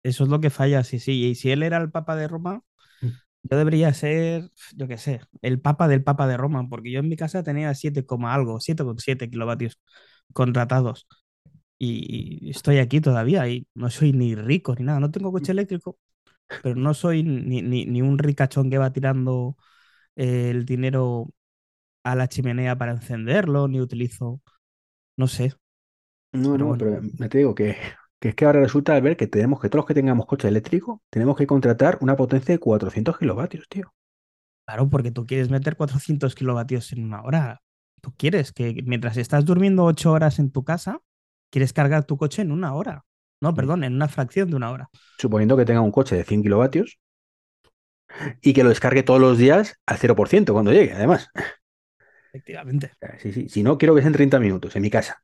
[0.05, 1.25] Eso es lo que falla, sí, sí.
[1.25, 2.63] Y si él era el Papa de Roma.
[3.51, 7.09] Yo debería ser, yo qué sé, el Papa del Papa de Roma, porque yo en
[7.09, 9.79] mi casa tenía 7, coma algo, 7,7 kilovatios
[10.33, 11.07] contratados.
[11.79, 15.01] Y estoy aquí todavía y no soy ni rico ni nada.
[15.01, 15.99] No tengo coche eléctrico,
[16.61, 19.57] pero no soy ni, ni- ni un ricachón que va tirando
[20.17, 21.33] eh, el dinero
[22.05, 24.43] a la chimenea para encenderlo, ni utilizo,
[25.17, 25.55] no sé.
[26.33, 26.77] No, Pero no, bueno.
[26.77, 27.77] pero me te digo que,
[28.27, 30.49] que es que ahora resulta al ver que tenemos que todos los que tengamos coche
[30.49, 33.95] eléctrico, tenemos que contratar una potencia de 400 kilovatios, tío.
[34.67, 37.63] Claro, porque tú quieres meter 400 kilovatios en una hora.
[38.01, 41.01] Tú quieres que mientras estás durmiendo 8 horas en tu casa,
[41.53, 43.05] quieres cargar tu coche en una hora.
[43.41, 44.91] No, perdón, en una fracción de una hora.
[45.19, 46.99] Suponiendo que tenga un coche de 100 kilovatios
[48.43, 51.29] y que lo descargue todos los días al 0% cuando llegue, además.
[52.33, 52.91] Efectivamente.
[52.99, 55.23] Sea, Sí, sí, Si no, quiero que sean 30 minutos en mi casa.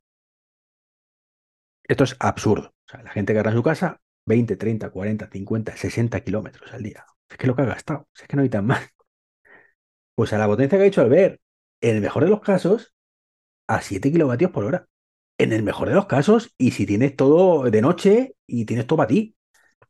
[1.83, 2.72] Esto es absurdo.
[2.93, 7.05] Sea, la gente carga en su casa 20, 30, 40, 50, 60 kilómetros al día.
[7.29, 8.07] Es que lo que ha gastado.
[8.15, 8.81] Es que no necesitan más.
[10.15, 11.41] Pues a la potencia que ha dicho Albert,
[11.81, 12.93] en el mejor de los casos,
[13.67, 14.87] a 7 kilovatios por hora.
[15.39, 18.97] En el mejor de los casos, y si tienes todo de noche y tienes todo
[18.97, 19.35] para ti.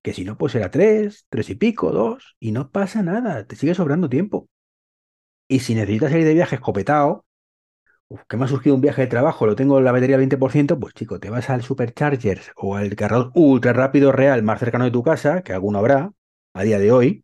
[0.01, 3.45] Que si no, pues será 3, 3 y pico, 2, y no pasa nada.
[3.45, 4.49] Te sigue sobrando tiempo.
[5.49, 7.25] Y si necesitas salir de viaje escopetado,
[8.27, 10.79] Que me ha surgido un viaje de trabajo, lo tengo en la batería al 20%,
[10.79, 14.91] pues chico, te vas al Supercharger o al cargador ultra rápido real más cercano de
[14.91, 16.11] tu casa, que alguno habrá
[16.53, 17.23] a día de hoy.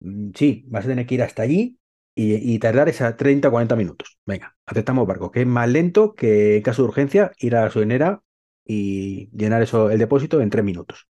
[0.00, 1.78] Mm, Sí, vas a tener que ir hasta allí
[2.14, 4.18] y, tardar esa 30 o 40 minutos.
[4.26, 7.64] Venga, aceptamos barco, que es más lento que en caso de urgencia ir a la
[7.66, 8.22] gasolinera
[8.66, 11.08] y llenar eso, el depósito en 3 minutos.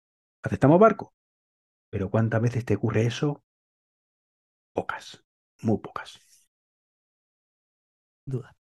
[0.43, 1.13] ¿Aceptamos barco?
[1.91, 3.43] Pero ¿cuántas veces te ocurre eso?
[4.73, 5.25] Pocas,
[5.61, 6.21] muy pocas.
[8.27, 8.53] Duda.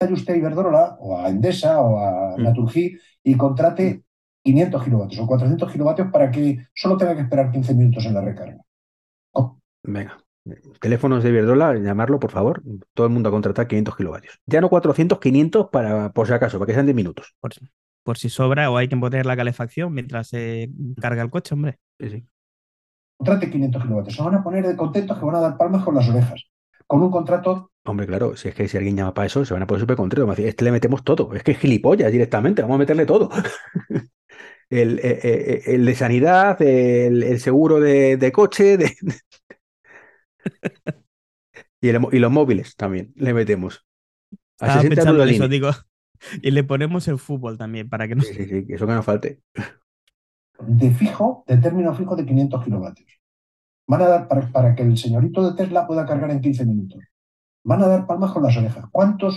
[0.00, 2.42] vaya usted a Iberdrola o a Endesa o a Mm.
[2.44, 4.04] Naturgy y contrate
[4.44, 8.20] 500 kilovatios o 400 kilovatios para que solo tenga que esperar 15 minutos en la
[8.20, 8.62] recarga.
[9.82, 10.18] Venga,
[10.80, 12.62] teléfonos de Iberdrola, llamarlo, por favor.
[12.94, 14.38] Todo el mundo a contratar 500 kilovatios.
[14.46, 17.34] Ya no 400, 500 para, por si acaso, para que sean 10 minutos.
[17.40, 17.66] Por, si-
[18.04, 20.70] por si sobra o hay que poner la calefacción mientras se
[21.00, 21.78] carga el coche, hombre.
[21.98, 22.26] Sí, sí.
[23.16, 24.14] Contrate 500 kilovatios.
[24.16, 26.44] Se van a poner de contentos que van a dar palmas con las orejas.
[26.86, 29.62] Con un contrato, Hombre, claro, si es que si alguien llama para eso, se van
[29.62, 30.26] a poner súper contentos.
[30.26, 31.32] Van a decir, Este le metemos todo.
[31.34, 33.30] Es que es gilipollas directamente, vamos a meterle todo.
[34.70, 38.94] El, eh, eh, el de sanidad, el, el seguro de, de coche, de-
[41.80, 43.86] y, el- y los móviles también le metemos.
[44.60, 45.70] A Estaba 60 pensando en eso, digo.
[46.42, 48.92] Y le ponemos el fútbol también para que no Sí, sí, sí, que eso que
[48.92, 49.40] no falte.
[50.80, 53.10] de fijo, de término fijo de 500 kilovatios.
[53.88, 57.00] Van a dar para, para que el señorito de Tesla pueda cargar en 15 minutos.
[57.70, 58.84] Van a dar palmas con las orejas.
[58.90, 59.34] ¿Cuántos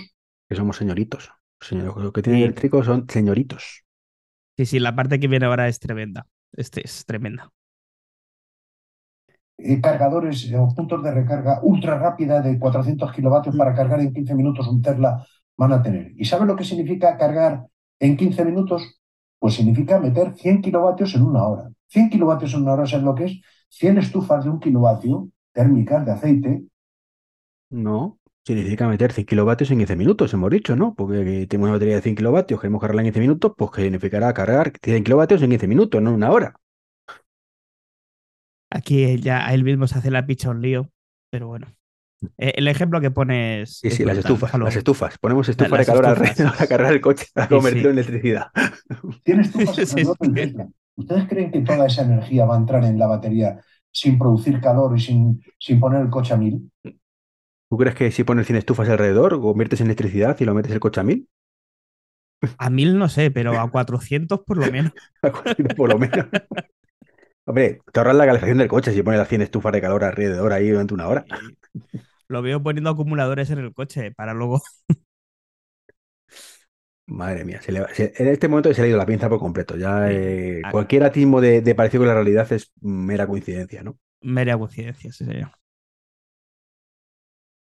[0.48, 1.24] Que somos señoritos.
[1.60, 2.44] Señor- los que tienen Sí.
[2.44, 3.64] eléctricos son señoritos.
[4.58, 6.28] Sí, sí, la parte que viene ahora es tremenda.
[6.54, 7.52] Este es tremenda.
[9.58, 14.14] eh, cargadores eh, o puntos de recarga ultra rápida de 400 kilovatios para cargar en
[14.14, 15.26] 15 minutos un Tesla
[15.58, 16.12] van a tener?
[16.18, 17.66] ¿Y saben lo que significa cargar
[18.00, 19.00] en 15 minutos?
[19.40, 21.70] Pues significa meter 100 kilovatios en una hora.
[21.88, 23.42] 100 kilovatios en una hora, ¿saben lo que es?
[23.70, 26.64] 100 estufas de un kilovatio térmicas de aceite
[27.72, 30.94] No, significa meter 100 kilovatios en 15 minutos, hemos dicho, ¿no?
[30.96, 33.84] Porque que tenemos una batería de 100 kilovatios, queremos cargarla en 15 minutos, pues que
[33.84, 36.56] significará cargar 100 kilovatios en 15 minutos, no en una hora.
[38.70, 40.90] Aquí ya él mismo se hace la picha un lío,
[41.30, 41.68] pero bueno.
[42.38, 43.78] Eh, El ejemplo que pones.
[43.78, 45.18] Sí, sí, las estufas, las estufas.
[45.18, 47.94] Ponemos estufa de calor alrededor para cargar el coche, para convertirlo sí.
[47.94, 48.48] en electricidad.
[49.26, 49.96] 100 estufas.
[50.96, 53.60] ¿Ustedes creen que toda esa energía va a entrar en la batería
[53.92, 56.72] sin producir calor y sin, sin poner el coche a mil?
[57.72, 60.80] ¿Tú crees que si pones 100 estufas alrededor, conviertes en electricidad y lo metes el
[60.80, 61.28] coche a mil?
[62.58, 64.94] A mil no sé, pero a 400 por lo menos.
[65.22, 66.28] A 400 por lo menos.
[67.46, 70.54] Hombre, te ahorras la calefacción del coche si pones las 100 estufas de calor alrededor
[70.54, 71.26] ahí durante una hora.
[72.28, 74.62] Lo veo poniendo acumuladores en el coche para luego.
[77.08, 79.28] Madre mía, se le va- se- en este momento se le ha ido la pinza
[79.30, 79.76] por completo.
[79.78, 80.72] Ya eh, Ah.
[80.72, 83.98] cualquier atismo de, de parecido con la realidad es mera coincidencia, ¿no?
[84.24, 85.52] Mera coincidencia, sí, señor.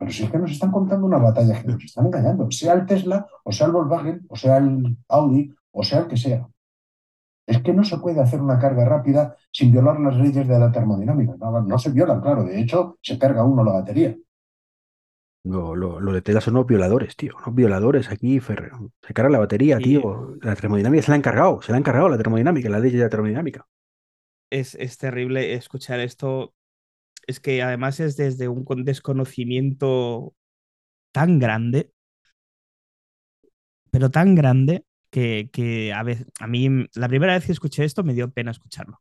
[0.02, 2.86] Pero si es que nos están contando una batalla que nos están engañando, sea el
[2.86, 6.48] Tesla, o sea el Volkswagen, o sea el Audi, o sea el que sea.
[7.46, 10.72] Es que no se puede hacer una carga rápida sin violar las leyes de la
[10.72, 11.36] termodinámica.
[11.38, 12.42] No, no se violan, claro.
[12.42, 14.16] De hecho, se carga uno la batería.
[15.44, 17.36] Lo, lo, lo de Tesla son unos violadores, tío.
[17.36, 18.72] Unos violadores aquí, Ferrer.
[19.06, 20.34] Se carga la batería, tío.
[20.42, 21.62] La termodinámica se la han cargado.
[21.62, 23.68] Se la han cargado la termodinámica, la ley de la termodinámica.
[24.50, 26.54] Es, es terrible escuchar esto.
[27.26, 30.34] Es que además es desde un con- desconocimiento
[31.12, 31.92] tan grande,
[33.90, 38.02] pero tan grande, que, a, vez, a mí mm, la primera vez que escuché esto
[38.04, 39.00] me dio pena escucharlo.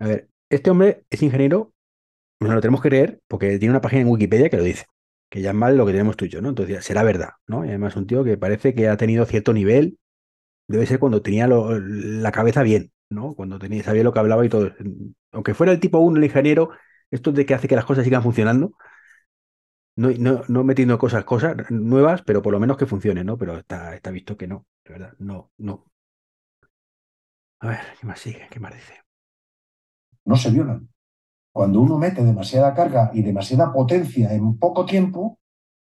[0.00, 1.72] A ver, este hombre es ingeniero,
[2.40, 4.86] nos lo tenemos que creer porque tiene una página en Wikipedia que lo dice,
[5.30, 6.50] que ya es mal lo que tenemos tú y yo, ¿no?
[6.50, 7.64] Entonces será verdad, ¿no?
[7.64, 9.98] Y además un tío que parece que ha tenido cierto nivel,
[10.68, 13.34] debe ser cuando tenía la cabeza bien, ¿no?
[13.34, 14.72] Cuando tenía, sabía lo que hablaba y todo.
[15.32, 16.70] Aunque fuera el tipo 1, el ingeniero,
[17.10, 18.72] esto es de que hace que las cosas sigan funcionando,
[19.96, 23.38] no, no, no metiendo cosas, cosas nuevas, pero por lo menos que funcionen, ¿no?
[23.38, 25.86] Pero está, está visto que no, de verdad, no, no.
[27.60, 28.48] A ver, ¿qué más sigue?
[28.50, 28.94] ¿Qué más dice?
[30.26, 30.88] No se violan.
[31.52, 35.38] Cuando uno mete demasiada carga y demasiada potencia en poco tiempo,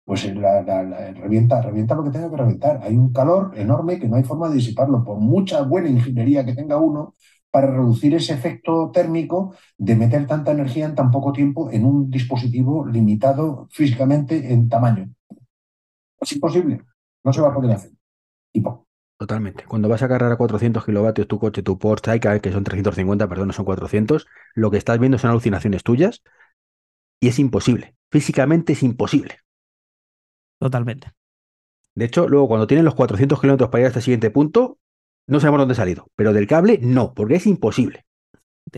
[0.06, 2.80] pues la, la- revienta, revienta lo que tenga que reventar.
[2.84, 6.54] Hay un calor enorme que no hay forma de disiparlo, por mucha buena ingeniería que
[6.56, 7.14] tenga uno,
[7.52, 12.10] para reducir ese efecto térmico de meter tanta energía en tan poco tiempo en un
[12.10, 15.10] dispositivo limitado físicamente en tamaño.
[16.26, 16.82] Es imposible,
[17.24, 17.92] no se va a poder hacer.
[18.54, 18.88] Y po-
[19.18, 19.66] Totalmente.
[19.66, 23.48] Cuando vas a cargar a 400 kilovatios tu coche, tu Porsche que son 350, perdón,
[23.48, 26.22] no son 400, lo que estás viendo son alucinaciones tuyas
[27.20, 27.96] y es imposible.
[28.12, 29.40] Físicamente es imposible.
[30.60, 31.14] Totalmente.
[31.96, 34.78] De hecho, luego cuando tienen los 400 kilómetros para ir hasta el siguiente punto,
[35.28, 36.08] no sabemos dónde ha salido.
[36.16, 38.06] Pero del cable, no, porque es imposible.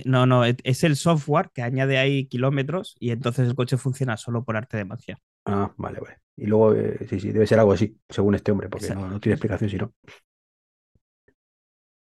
[0.06, 4.18] No, no, e- es el software que añade ahí kilómetros y entonces el coche funciona
[4.18, 5.18] solo por arte de magia.
[5.46, 6.18] Ah, vale, vale.
[6.38, 9.20] Y luego, eh, sí, sí, debe ser algo así, según este hombre, porque no, no
[9.20, 9.94] tiene explicación si no.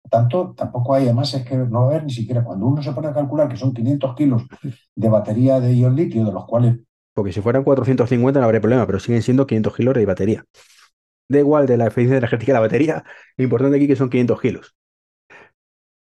[0.09, 2.93] tanto, tampoco hay, además es que no va a haber ni siquiera, cuando uno se
[2.93, 4.43] pone a calcular que son 500 kilos
[4.95, 6.77] de batería de ion litio, de los cuales
[7.17, 10.45] Porque si fueran 450 no habría problema, pero siguen siendo 500 kilos de batería.
[11.29, 13.03] Da igual de la eficiencia energética de la batería,
[13.37, 14.75] lo importante aquí que son 500 kilos.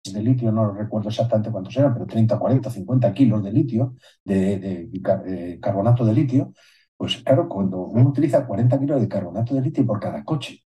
[0.03, 4.57] de litio, no recuerdo exactamente cuántos eran, pero 30, 40, 50 kilos de litio, de,
[4.59, 5.23] de car-
[5.61, 6.53] carbonato de litio,
[6.97, 10.63] pues claro, cuando uno utiliza 40 kilos de carbonato de litio por cada coche,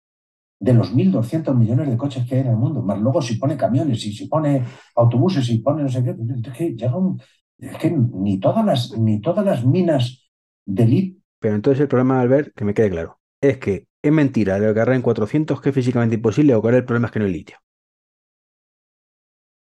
[0.59, 3.57] de los 1.200 millones de coches que hay en el mundo, más luego si pone
[3.57, 4.65] camiones, y si pone
[4.95, 7.21] autobuses, si pone no sé qué, llega un-
[7.59, 10.29] es que ni todas las, ni todas las minas
[10.65, 14.57] de litio Pero entonces el problema, Albert, que me quede claro, es que es mentira
[14.59, 17.19] de cargar en 400 que es físicamente imposible o que ahora el problema es que
[17.19, 17.57] no hay litio.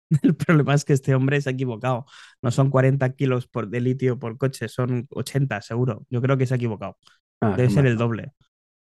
[0.23, 2.05] El problema es que este hombre se ha equivocado.
[2.41, 6.05] No son 40 kilos por, de litio por coche, son 80 seguro.
[6.09, 6.97] Yo creo que se ha equivocado.
[7.41, 7.87] Ah, Debe ser mal.
[7.87, 8.33] el doble.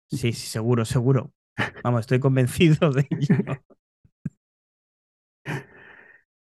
[0.10, 1.34] Sí, sí, seguro, seguro.
[1.84, 3.36] Vamos, estoy convencido de ello.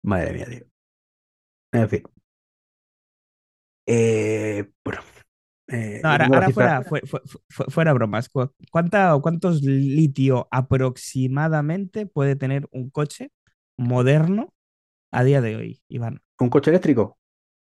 [0.04, 0.66] Madre mía, tío.
[1.72, 2.04] En fin.
[3.88, 5.02] Eh, bueno.
[5.70, 8.30] eh, No, ahora, fuera, fue- fue- fue- fuera bromas.
[8.30, 13.32] ¿cu- ¿Cuánta, ¿Cuántos litio aproximadamente puede tener un coche
[13.78, 14.54] moderno
[15.12, 16.22] a día de hoy, Iván?
[16.40, 17.18] ¿Un coche eléctrico?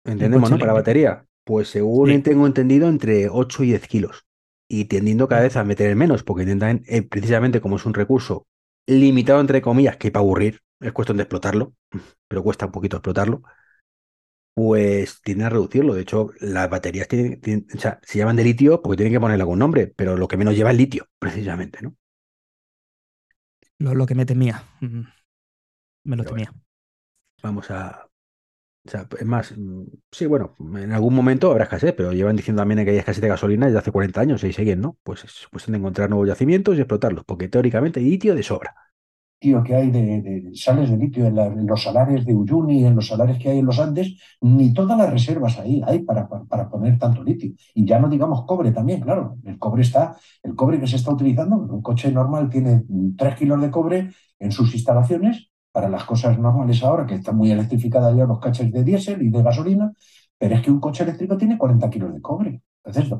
[0.04, 0.58] Entendemos, coche ¿no?
[0.60, 1.08] Para la eléctrico.
[1.08, 1.26] batería.
[1.44, 2.22] Pues según Sí.
[2.22, 4.26] tengo entendido, entre 8 y 10 kilos.
[4.68, 8.46] Y tendiendo cada vez a meter menos, porque intentan, eh, precisamente como es un recurso
[8.86, 11.74] limitado, entre comillas, que para aburrir, es cuestión de explotarlo,
[12.28, 13.42] pero cuesta un poquito explotarlo,
[14.54, 15.94] pues tienden a reducirlo.
[15.94, 19.20] De hecho, las baterías tienen, tienen- o sea, se llaman de litio porque tienen que
[19.20, 21.96] ponerle algún nombre, pero lo que menos lleva es litio, precisamente, ¿no?
[23.78, 24.62] Lo, lo que me temía.
[26.04, 26.52] Me lo Pero temía.
[27.42, 28.04] Vamos a.
[28.86, 32.62] O sea, es más, mm, sí, bueno, en algún momento habrá escasez, pero llevan diciendo
[32.62, 34.98] también que hay escasez de gasolina desde hace 40 años y siguen, ¿no?
[35.04, 38.76] Pues es cuestión de encontrar nuevos yacimientos y explotarlos, porque teóricamente hay litio de sobra.
[39.38, 43.50] Que hay de, sales de litio en, los salares de Uyuni, en los salares que
[43.50, 47.52] hay en los Andes, ni todas las reservas ahí hay para, para, poner tanto litio.
[47.74, 49.36] Y ya no digamos cobre también, claro.
[49.44, 52.84] El cobre está, el cobre que se está utilizando, un coche normal tiene
[53.16, 57.52] 3 kilos de cobre en sus instalaciones para las cosas normales ahora, que están muy
[57.52, 59.92] electrificadas ya los coches de diésel y de gasolina,
[60.36, 62.62] pero es que un coche eléctrico tiene 40 kilos de cobre.
[62.84, 63.16] Entonces,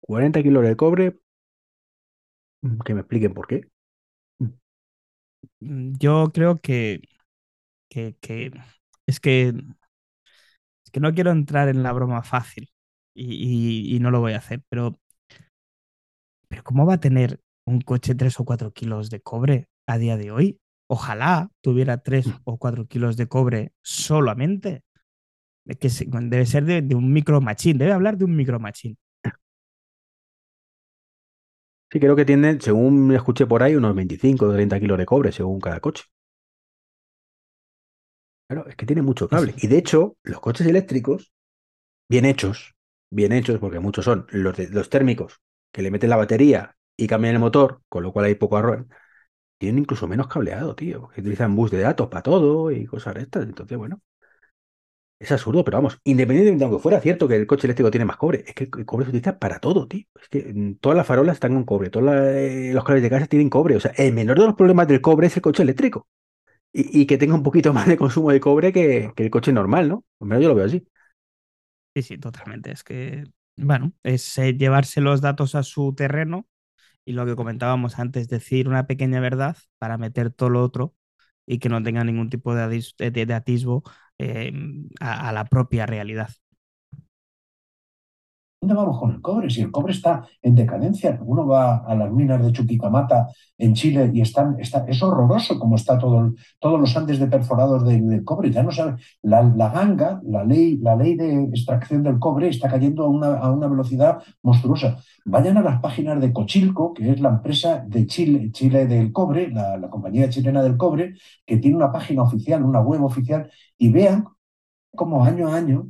[0.00, 1.18] 40 kilos de cobre.
[2.84, 3.73] Que me expliquen por qué.
[5.60, 7.02] Mm, yo creo que,
[7.90, 8.52] que, que
[9.06, 9.48] es que
[10.84, 12.70] es que no quiero entrar en la broma fácil
[13.14, 13.34] y,
[13.92, 14.98] y, y no lo voy a hacer, pero,
[16.48, 20.16] pero ¿cómo va a tener un coche 3 o 4 kilos de cobre a día
[20.16, 20.60] de hoy?
[20.86, 24.82] Ojalá tuviera 3 o 4 kilos de cobre solamente.
[25.80, 25.88] Que
[26.22, 28.96] debe ser de, de un micro machine, debe hablar de un micro machine.
[31.94, 35.06] Sí, creo que tienen, según me escuché por ahí, unos 25 o 30 kilos de
[35.06, 36.02] cobre según cada coche.
[38.48, 39.54] Claro, es que tiene mucho cable.
[39.58, 41.32] Y de hecho, los coches eléctricos,
[42.08, 42.74] bien hechos,
[43.10, 45.40] bien hechos, porque muchos son los, de, los térmicos,
[45.72, 48.86] que le meten la batería y cambian el motor, con lo cual hay poco arroz,
[49.58, 53.22] tienen incluso menos cableado, tío, porque utilizan bus de datos para todo y cosas de
[53.22, 53.44] estas.
[53.44, 54.00] Entonces, bueno,
[55.24, 58.16] es absurdo, pero vamos, independientemente de aunque fuera cierto que el coche eléctrico tiene más
[58.16, 60.06] cobre, es que el cobre se utiliza para todo, tío.
[60.20, 63.26] Es que mm, todas las farolas están con cobre, todos eh, los cables de casa
[63.26, 63.76] tienen cobre.
[63.76, 66.08] O sea, el menor de los problemas del cobre es el coche eléctrico.
[66.76, 70.04] Y, que tenga un poquito más de consumo de cobre que, el coche normal, ¿no?
[70.20, 70.84] Al menos yo lo veo así.
[71.94, 72.72] Sí, sí, totalmente.
[72.72, 73.24] Es que,
[73.56, 76.48] bueno, es eh, llevarse los datos a su terreno
[77.04, 80.96] y lo que comentábamos antes, decir una pequeña verdad para meter todo lo otro
[81.46, 83.84] y que no tenga ningún tipo de, de, de atisbo
[84.18, 84.52] eh,
[85.00, 86.30] a, a, la propia realidad.
[88.64, 89.50] ¿Dónde vamos con el cobre?
[89.50, 94.10] Si el cobre está en decadencia, uno va a las minas de Chuquicamata en Chile
[94.14, 98.50] y están, está, es horroroso como está todo, todos los Andes de perforados del, cobre.
[98.50, 102.70] Ya no sabe, la, la, ganga, la ley, la ley de extracción del cobre está
[102.70, 104.96] cayendo a una, a una velocidad monstruosa.
[105.26, 109.50] Vayan a las páginas de Cochilco, que es la empresa de Chile, Chile del cobre,
[109.50, 113.90] la, la compañía chilena del cobre, que tiene una página oficial, una web oficial, y
[113.90, 114.24] vean
[114.96, 115.88] cómo año a año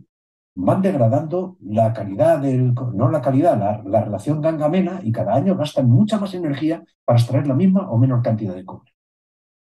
[0.55, 5.57] van degradando la calidad del, no la calidad, la, la, relación gangamena y cada año
[5.57, 8.93] gastan mucha más energía para extraer la misma o menor cantidad de cobre.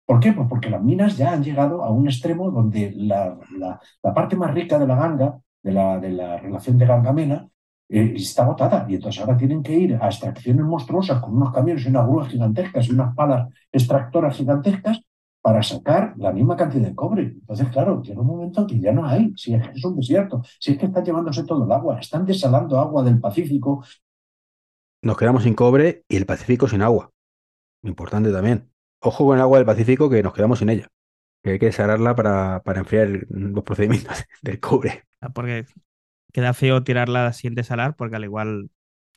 [0.06, 0.34] ¿Por qué?
[0.34, 4.54] Pues porque las minas ya han llegado a un extremo donde la, la, parte más
[4.54, 7.48] rica de la ganga, de la, de la relación de gangamena,
[7.90, 11.86] eh, está agotada y entonces ahora tienen que ir a extracciones monstruosas con unos camiones
[11.86, 15.02] y unas grúas gigantescas y unas palas extractoras gigantescas
[15.42, 17.24] para sacar la misma cantidad de cobre.
[17.24, 20.42] Entonces, claro, llega un momento que ya no hay, si es que es un desierto,
[20.60, 23.84] si es que están llevándose todo el agua, están desalando agua del Pacífico.
[25.02, 27.12] Nos quedamos sin cobre y el Pacífico sin agua.
[27.84, 28.70] Importante también.
[29.02, 30.88] Ojo con el agua del Pacífico que nos quedamos sin ella.
[31.42, 35.06] Que hay que desalarla para, para enfriar el, los procedimientos del cobre.
[35.34, 35.66] Porque
[36.34, 38.70] queda feo tirarla sin desalar porque al igual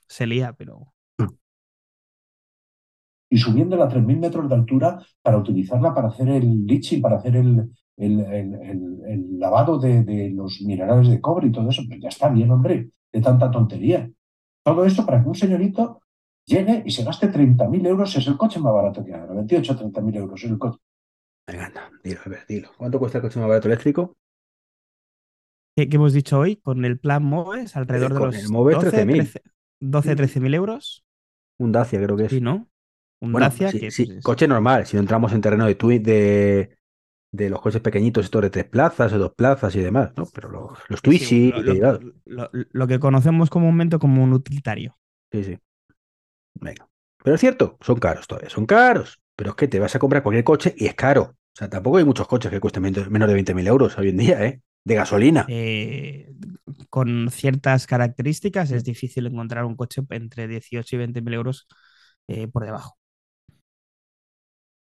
[0.09, 0.92] se lía, pero
[3.35, 4.89] y subiéndola a 3.000 metros de altura
[5.23, 10.31] para utilizarla para hacer el leaching, para hacer el, el, el, el lavado de, de,
[10.31, 11.83] los minerales de cobre y todo eso.
[11.89, 14.11] Pues ya está bien, hombre, de tanta tontería.
[14.63, 16.01] Todo esto para que un señorito
[16.45, 18.15] llegue y se gaste 30.000 euros.
[18.17, 20.79] Es el coche más barato que hay, 28 o 30.000 euros es el coche.
[21.47, 22.71] Venga, anda, dilo, a ver, dilo.
[22.77, 24.17] ¿Cuánto cuesta el coche más barato eléctrico?
[25.77, 26.57] ¿Qué, qué hemos dicho hoy?
[26.57, 29.41] Con el plan MOVES, alrededor Eh, de los el MOVES, 13.000.
[29.81, 31.05] 12, 13.000 euros.
[31.59, 32.33] Un Dacia creo que es.
[32.33, 32.69] Sí, ¿no?
[33.23, 35.67] Un Bueno, Dacia sí, que sí, pues, es- coche normal, si no entramos en terreno
[35.67, 36.79] de, de,
[37.33, 40.31] de los coches pequeñitos, estos de tres plazas o dos plazas y demás, ¿no?
[40.33, 44.33] Pero los, los sí, sí, Twizy, lo, lo- lo- lo que conocemos comúnmente como un
[44.33, 44.97] utilitario.
[45.33, 45.59] sí, sí.
[46.55, 46.89] Venga.
[47.23, 49.21] Pero es cierto, son caros todavía, son caros.
[49.37, 51.23] Pero es que te vas a comprar cualquier coche y es caro.
[51.33, 54.17] O sea, tampoco hay muchos coches que cuesten men- menos de 20.000 euros hoy en
[54.19, 54.63] día, ¿eh?
[54.85, 55.47] De gasolina.
[55.47, 56.33] Eh,
[56.91, 61.67] con ciertas características es difícil encontrar un coche entre 18 y 20.000 euros
[62.29, 62.97] eh, por debajo.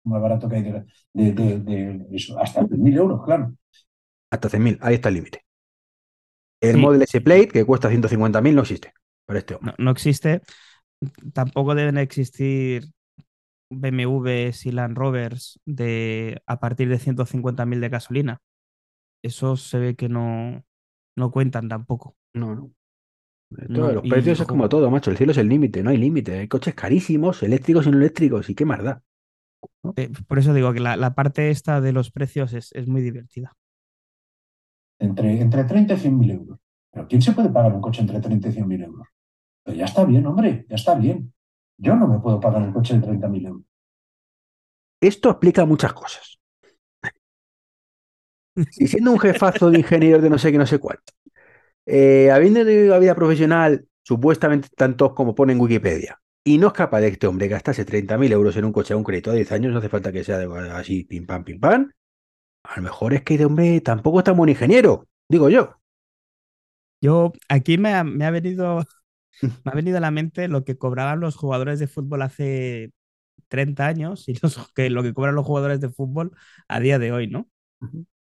[0.08, 3.54] Más barato que hay de, de, de, de eso, hasta 3.000 euros, claro.
[4.30, 5.42] Hasta 100.000, ahí está el límite.
[6.60, 6.78] El Sí.
[6.78, 8.92] Model S Plate, que cuesta 150.000, no existe.
[9.26, 9.66] Para este hombre.
[9.66, 10.42] No, no existe.
[11.34, 12.86] Tampoco deben existir
[13.70, 18.42] BMWs y Land Rovers de, a partir de 150.000 de gasolina.
[19.22, 20.64] Esos se ve que no,
[21.16, 22.16] no cuentan tampoco.
[22.34, 22.72] No, no.
[23.58, 25.10] Esto, No, los y, precios es como todo, macho.
[25.10, 26.38] El cielo es el límite, no hay límite.
[26.38, 28.48] Hay coches carísimos, eléctricos y no eléctricos.
[28.50, 29.02] ¿Y qué más da?
[29.96, 33.02] Eh, por eso digo que la, la parte esta de los precios es, es muy
[33.02, 33.56] divertida.
[34.98, 36.58] Entre, entre 30 y 100.000 euros.
[36.90, 39.08] ¿Pero quién se puede pagar un coche entre 30 y 100.000 euros?
[39.64, 41.32] Pero ya está bien, hombre, ya está bien.
[41.76, 43.62] Yo no me puedo pagar un coche de 30.000 euros.
[45.00, 46.38] Esto explica muchas cosas.
[48.70, 51.12] Si siendo un jefazo de ingenieros de no sé qué, no sé cuánto,
[51.86, 56.72] eh, habiendo tenido una vida profesional supuestamente tantos como pone en Wikipedia, y no es
[56.72, 59.52] capaz de este hombre gastase 30.000 euros en un coche a un crédito a 10
[59.52, 60.40] años, no hace falta que sea
[60.72, 61.92] así, pim pam, pim pam,
[62.62, 65.78] A lo mejor es que de hombre tampoco es tan buen ingeniero, digo yo.
[67.02, 68.82] Yo, aquí me ha, me ha venido,
[69.42, 72.92] me ha venido a la mente lo que cobraban los jugadores de fútbol hace
[73.48, 76.32] 30 años y los, que, lo que cobran los jugadores de fútbol
[76.66, 77.50] a día de hoy, ¿no?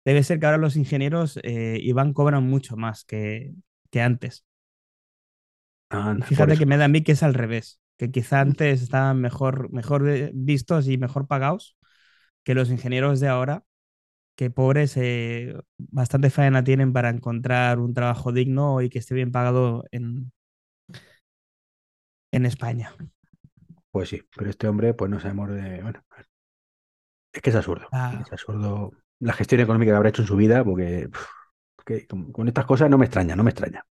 [0.04, 3.54] Debe ser que ahora los ingenieros, eh, Iván, cobran mucho más que,
[3.90, 4.44] que antes.
[6.24, 9.72] Fíjate que me da a mí que es al revés, que quizá antes estaban mejor,
[9.72, 11.76] mejor eh, vistos y mejor pagados
[12.44, 13.64] que los ingenieros de ahora,
[14.36, 19.32] que pobres eh, bastante faena tienen para encontrar un trabajo digno y que esté bien
[19.32, 20.32] pagado en,
[22.32, 22.94] en España.
[23.90, 25.82] Pues sí, pero este hombre, pues no sabemos de.
[25.82, 26.02] Bueno,
[27.32, 27.88] es que es absurdo.
[27.92, 28.22] Ah.
[28.24, 31.08] Es absurdo la gestión económica que habrá hecho en su vida, porque
[32.08, 33.84] con, con estas cosas no me extraña, no me extraña.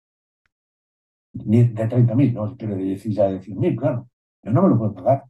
[1.35, 4.07] De 30.000, no quiero decir ya de 100.000, claro.
[4.41, 5.25] Yo no me lo puedo pagar.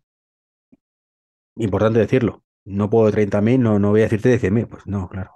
[1.56, 2.44] Importante decirlo.
[2.66, 4.68] No puedo de 30.000, no, no voy a decirte de 100.000.
[4.68, 5.32] Pues no, claro.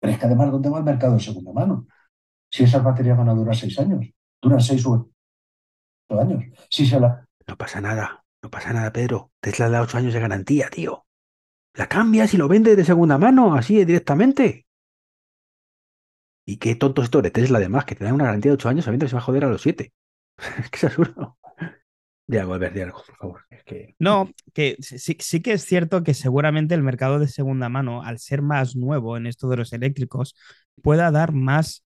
[0.00, 1.86] Pero es que además, ¿dónde va el mercado de segunda mano?
[2.50, 4.06] Si esas baterías van a durar seis años,
[4.40, 4.92] duran seis o
[6.08, 6.44] ocho años.
[6.70, 7.26] Si se la...
[7.46, 9.32] No pasa nada, no pasa nada, Pedro.
[9.40, 11.06] Tesla da 8 años de garantía, tío.
[11.74, 14.63] La cambias y lo vendes de segunda mano, así directamente.
[16.46, 18.84] Y qué tonto esto de Tesla, además, que te dan una garantía de 8 años
[18.84, 19.92] sabiendo que se va a joder a los 7.
[20.58, 21.38] es que es absurdo.
[22.26, 23.40] De algo, Albert, de algo, por favor.
[23.50, 23.94] Es que.
[23.98, 28.18] No, que sí, sí que es cierto que seguramente el mercado de segunda mano, al
[28.18, 30.34] ser más nuevo en esto de los eléctricos,
[30.82, 31.84] pueda dar más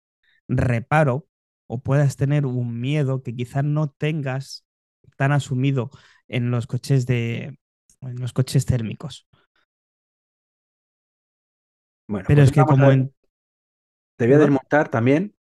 [0.48, 1.28] reparo
[1.66, 4.64] o puedas tener un miedo que quizás no tengas
[5.18, 5.90] tan asumido
[6.28, 7.58] en los coches de
[8.02, 9.28] en los coches térmicos.
[12.08, 13.14] Bueno, Pero pues es que como en
[14.18, 15.36] Te voy a desmontar también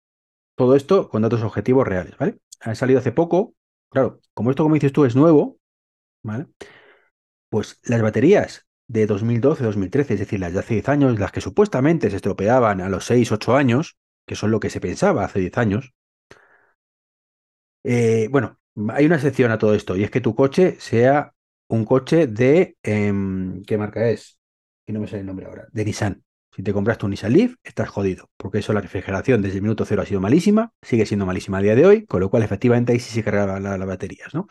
[0.55, 2.39] todo esto con datos objetivos reales, ¿vale?
[2.61, 3.55] Ha salido hace poco,
[3.89, 5.59] claro, como esto, como dices tú, es nuevo,
[6.23, 6.47] ¿vale?
[7.49, 12.09] Pues las baterías de 2012-2013, es decir, las de hace 10 años, las que supuestamente
[12.11, 13.97] se estropeaban a los 6-8 años,
[14.27, 15.93] que son lo que se pensaba hace 10 años,
[17.83, 18.59] eh, bueno,
[18.89, 21.33] hay una excepción a todo esto, y es que tu coche sea
[21.67, 24.39] un coche de, em, ¿qué marca es?
[24.85, 26.23] Que no me sale el nombre ahora, de Nissan.
[26.55, 29.85] Si te compraste un Nissan Leaf, estás jodido, porque eso la refrigeración desde el minuto
[29.85, 32.93] cero ha sido malísima, sigue siendo malísima a día de hoy, con lo cual efectivamente
[32.93, 34.47] ahí sí se cargan las baterías, ¿no?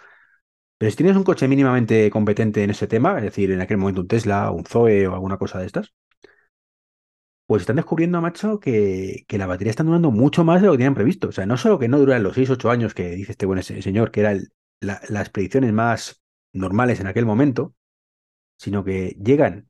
[0.79, 4.03] Pero si tienes un coche mínimamente competente en ese tema, es decir, en aquel momento
[4.03, 5.95] un Tesla, un Zoe o alguna cosa de estas,
[7.47, 10.79] pues están descubriendo, macho, que, que las baterías están durando mucho más de lo que
[10.79, 11.29] tenían previsto.
[11.29, 13.83] O sea, no solo que no duran los 6-8 años que dice este buen se-
[13.83, 14.49] señor, que eran
[14.81, 17.75] las predicciones más normales en aquel momento,
[18.59, 19.69] sino que llegan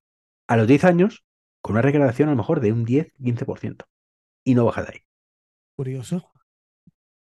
[0.48, 1.23] a los 10 años
[1.64, 3.86] con una regeneración a lo mejor de un 10-15%
[4.44, 4.98] y no baja de ahí.
[5.74, 6.30] curioso.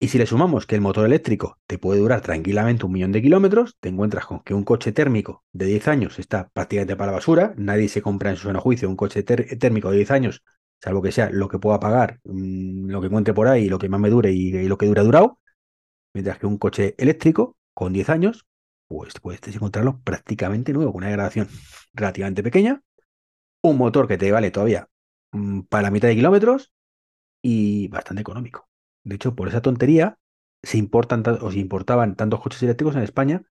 [0.02, 3.22] Y si le sumamos que el motor eléctrico te puede durar tranquilamente un millón de
[3.22, 7.20] kilómetros, te encuentras con que un coche térmico de 10 años está prácticamente para la
[7.20, 7.54] basura.
[7.56, 10.44] Nadie se compra en su sano juicio un coche térmico de 10 años,
[10.82, 13.88] salvo que sea lo que pueda pagar, mm, lo que encuentre por ahí, lo que
[13.88, 15.40] más me dure y, y lo que dure ha durado.
[16.14, 18.46] Mientras que un coche eléctrico con 10 años,
[18.90, 21.48] pues puedes encontrarlo prácticamente nuevo, con una degradación
[21.94, 22.82] relativamente pequeña,
[23.64, 24.90] un motor que te vale todavía
[25.34, 26.74] mm, para la mitad de kilómetros
[27.44, 28.70] y bastante económico.
[29.04, 30.18] De hecho, por esa tontería
[30.64, 33.44] se importan ta- o se importaban tantos coches eléctricos en España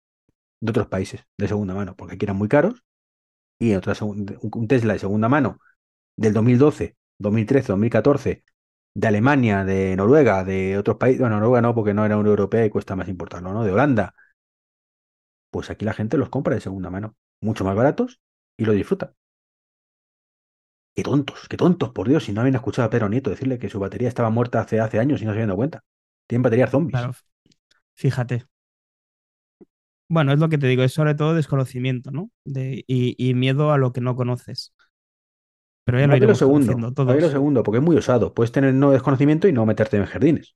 [0.62, 2.84] de otros países de segunda mano, porque aquí eran muy caros
[3.60, 5.60] y en otra un Tesla de segunda mano
[6.18, 8.44] del 2012, 2013, 2014
[8.96, 12.66] de Alemania, de Noruega, de otros países, bueno, Noruega no, porque no era Unión Europea
[12.66, 13.64] y cuesta más importarlo, ¿no?
[13.66, 14.16] De Holanda.
[15.50, 18.20] Pues aquí la gente los compra de segunda mano, mucho más baratos
[18.58, 19.14] y lo disfruta.
[20.96, 23.70] Qué tontos, qué tontos, por Dios, si no habían escuchado a Pedro Nieto decirle que
[23.70, 25.84] su batería estaba muerta hace, hace años y no se habían dado cuenta.
[26.28, 27.10] Tienen baterías zombies.
[27.10, 27.14] Claro,
[27.96, 28.46] fíjate.
[30.08, 32.30] Bueno, es lo que te digo, es sobre todo desconocimiento, ¿no?
[32.44, 34.74] De, y, y miedo a lo que no conoces.
[35.84, 37.30] Pero ya lo ver lo iremos segundo, ver lo todos.
[37.30, 38.34] segundo, porque es muy osado.
[38.34, 40.56] Puedes tener no desconocimiento y no meterte en jardines.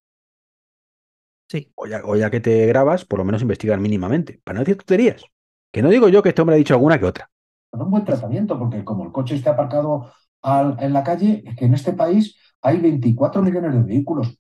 [1.48, 4.60] Sí, O ya, o ya que te grabas, por lo menos investigar mínimamente, para no
[4.66, 5.24] decir tonterías.
[5.72, 7.30] Que no digo yo que este hombre ha dicho alguna que otra.
[7.70, 10.12] Con un buen tratamiento, porque como el coche esté aparcado
[10.46, 14.38] al- en la calle, es que en este país hay 24 millones de vehículos.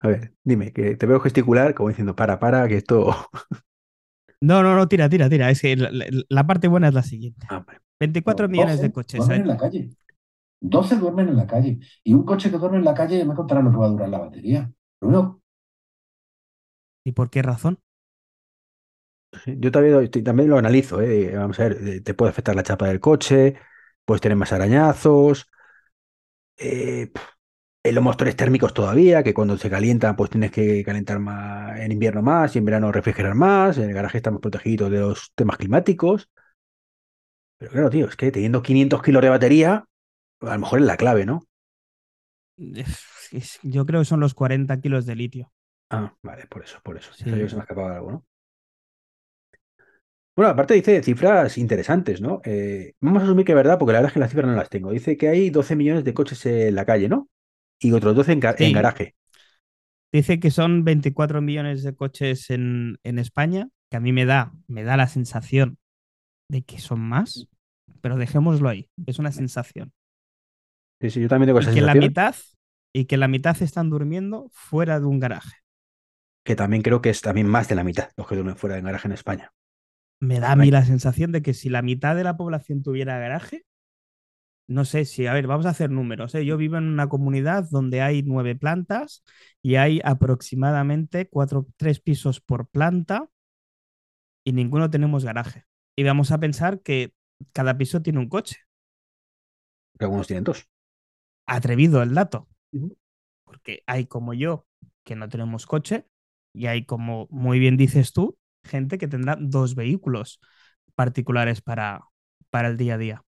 [0.00, 3.14] A ver, dime, que te veo gesticular como diciendo, para, para, que esto...
[4.40, 5.50] No, no, no, tira, tira, tira.
[5.50, 7.46] Es que la, parte buena es la siguiente.
[7.50, 7.80] Ah, vale.
[7.98, 9.18] 24 Los millones 12 de coches.
[9.18, 9.90] Duermen en la calle.
[10.60, 11.78] 12 duermen en la calle.
[12.04, 14.08] Y un coche que duerme en la calle, me contará lo que va a durar
[14.08, 14.70] la batería.
[15.00, 15.42] Único
[17.04, 17.78] ¿Y por qué razón?
[19.46, 21.34] Yo también lo analizo, ¿eh?
[21.36, 23.56] Vamos a ver, eh, te puede afectar la chapa del coche,
[24.06, 25.48] puedes tener más arañazos,
[26.56, 27.10] eh,
[27.84, 32.22] los motores térmicos todavía, que cuando se calientan, pues tienes que calentar más en invierno
[32.22, 36.28] más y en verano refrigerar más, en el garaje estamos protegidos de los temas climáticos.
[37.58, 39.84] Pero claro, tío, es que teniendo 500 kilos de batería,
[40.42, 41.44] A lo mejor es la clave, ¿no?
[43.62, 45.52] Yo creo que son los 40 kilos de litio.
[45.90, 47.12] Ah, vale, por eso, por eso.
[47.12, 47.24] Sí.
[47.24, 48.24] Se me escapaba algo, ¿no?
[50.36, 52.42] Bueno, aparte dice cifras interesantes, ¿no?
[52.44, 54.54] Eh, vamos a asumir que es verdad, porque la verdad es que las cifras no
[54.54, 54.90] las tengo.
[54.90, 57.30] Dice que hay 12 millones de coches en la calle, ¿no?
[57.80, 59.14] Y otros 12 en, garaje.
[60.12, 64.52] Dice que son 24 millones de coches en, en España, que a mí me da,
[64.68, 65.78] me da la sensación
[66.50, 67.48] de que son más,
[68.02, 69.92] pero dejémoslo ahí, es una sensación.
[71.00, 72.34] Sí, sí, yo también tengo Y esa que la sensación, mitad,
[72.94, 75.56] y que la mitad están durmiendo fuera de un garaje.
[76.44, 78.82] que también creo que es también más de la mitad los que duermen fuera de
[78.82, 79.52] garaje en España.
[80.20, 83.18] Me da a mí la sensación de que si la mitad de la población tuviera
[83.18, 83.64] garaje,
[84.68, 86.34] no sé si, a ver, vamos a hacer números.
[86.34, 86.44] ¿eh?
[86.44, 89.22] Yo vivo en una comunidad donde hay nueve plantas
[89.62, 93.28] y hay aproximadamente cuatro, tres pisos por planta
[94.44, 95.64] y ninguno tenemos garaje.
[95.96, 97.14] Y vamos a pensar que
[97.52, 98.56] cada piso tiene un coche.
[99.98, 100.68] que Algunos tienen dos.
[101.46, 102.48] Atrevido el dato.
[103.44, 104.66] Porque hay como yo
[105.04, 106.06] que no tenemos coche
[106.52, 108.36] y hay como muy bien dices tú,
[108.66, 110.40] gente que tendrá dos vehículos
[110.94, 112.02] particulares para,
[112.50, 113.22] para el día a día.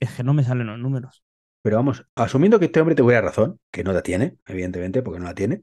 [0.00, 1.24] Es que no me salen los números.
[1.62, 5.24] Pero vamos, asumiendo que este hombre tuviera razón, que no la tiene, evidentemente, porque no
[5.24, 5.62] la tiene,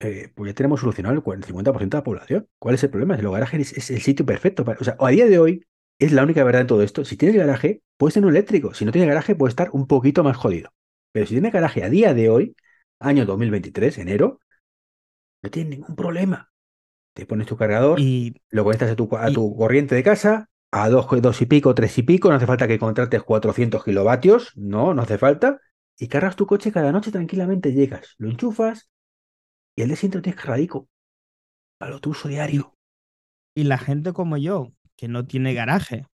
[0.00, 2.48] eh, pues ya tenemos solucionado el 40 el 50% de la población.
[2.58, 3.16] ¿Cuál es el problema?
[3.16, 4.64] Si los garajes es, el sitio perfecto.
[4.64, 5.66] Para, o sea, a día de hoy
[5.98, 7.04] es la única verdad en todo esto.
[7.04, 8.74] Si tienes garaje, puedes tener un eléctrico.
[8.74, 10.70] Si no tienes garaje, puedes estar un poquito más jodido.
[11.12, 12.56] Pero si tienes garaje a día de hoy,
[13.00, 14.40] año 2023, enero,
[15.42, 16.50] no tienes ningún problema.
[17.18, 20.48] Te pones tu cargador, Y lo conectas a tu, a y- tu corriente de casa,
[20.70, 24.52] a dos, dos y pico, tres y pico, no hace falta que contrates 400 kilovatios,
[24.56, 25.60] no, no hace falta,
[25.98, 28.88] y cargas tu coche cada noche tranquilamente, llegas, lo enchufas
[29.76, 30.88] y el día siguiente lo tienes cargadico
[31.80, 32.74] a lo tu uso diario.
[33.54, 36.06] Y la gente como yo, que no tiene garaje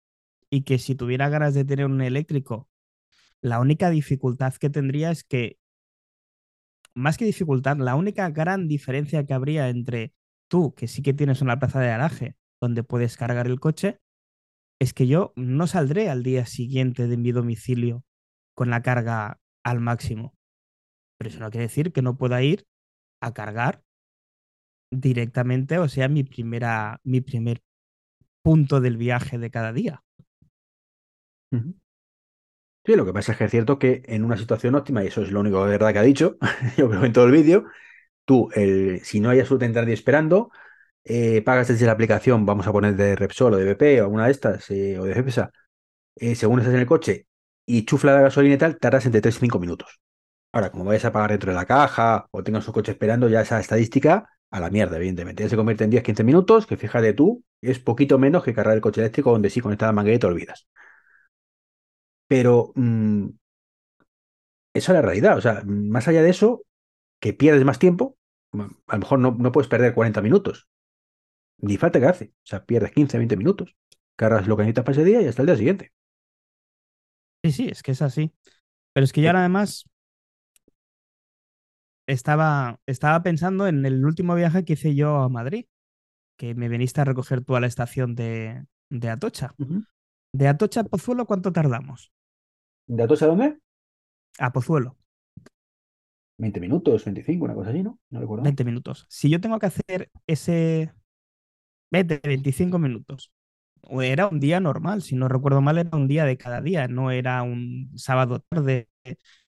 [0.51, 2.69] y que si tuviera ganas de tener un eléctrico,
[3.43, 5.59] la única dificultad que tendría es que,
[6.95, 10.13] más que dificultad, la única gran diferencia que habría entre
[10.53, 14.01] tú, que sí que tienes una plaza de garaje donde puedes cargar el coche,
[14.79, 18.05] es que yo no saldré al día siguiente de mi domicilio
[18.55, 20.35] con la carga al máximo.
[21.19, 22.67] Pero eso no quiere decir que no pueda ir
[23.23, 23.83] a cargar
[24.93, 27.63] directamente, o sea, mi primera, mi primer
[28.43, 30.03] punto del viaje de cada día.
[32.85, 35.23] Sí, lo que pasa es que es cierto que en una situación óptima, y eso
[35.23, 36.37] es lo único de verdad que ha dicho,
[36.77, 37.65] yo creo en todo el vídeo,
[38.25, 40.51] tú, el, si no hay absolutamente nadie esperando,
[41.05, 44.27] eh, pagas desde la aplicación, vamos a poner de Repsol o de BP o alguna
[44.27, 45.51] de estas, eh, o de Cepsa,
[46.17, 47.27] eh, según estás en el coche
[47.67, 50.01] y chufla la gasolina y tal, tardas entre 3 y 5 minutos.
[50.53, 53.43] Ahora, como vayas a pagar dentro de la caja o tengas un coche esperando, ya
[53.43, 55.43] esa estadística a la mierda, evidentemente.
[55.43, 58.83] Ya se convierte en 10-15 minutos, que fíjate tú, es poquito menos que cargar el
[58.83, 60.67] coche eléctrico donde sí conectada a la manguera y te olvidas.
[62.29, 63.29] Pero mm,
[64.75, 65.37] esa es la realidad.
[65.37, 66.63] O sea, más allá de eso,
[67.23, 68.19] que pierdes más tiempo,
[68.53, 70.69] a lo mejor no, no puedes perder 40 minutos.
[71.59, 72.25] Ni falta que hace.
[72.35, 73.77] O sea, pierdes 15, 20 minutos.
[74.17, 75.93] Cargas lo que necesitas para ese día y hasta el día siguiente.
[77.45, 78.33] Sí, sí, es que es así.
[78.93, 79.85] Pero es que yo ahora además
[82.09, 85.67] estaba, estaba pensando en el último viaje que hice yo a Madrid,
[86.37, 89.55] que me viniste a recoger tú a la estación de, de Atocha.
[90.33, 92.13] De Atocha a Pozuelo, ¿cuánto tardamos?
[92.89, 93.59] ¿De Atocha a dónde?
[94.41, 94.97] A Pozuelo,
[96.39, 97.99] 20 minutos, 25, una cosa así, ¿no?
[98.11, 98.45] No recuerdo.
[98.45, 99.07] 20 minutos.
[99.09, 100.93] Si yo tengo que hacer ese
[101.91, 103.33] 20, 25 minutos,
[103.83, 106.89] o era un día normal, si no recuerdo mal, era un día de cada día,
[106.89, 108.89] no era un sábado tarde,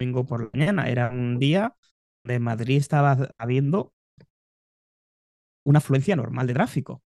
[0.01, 1.77] domingo por la mañana, era un día
[2.25, 3.93] de Madrid estaba habiendo
[5.65, 7.03] una afluencia normal de tráfico.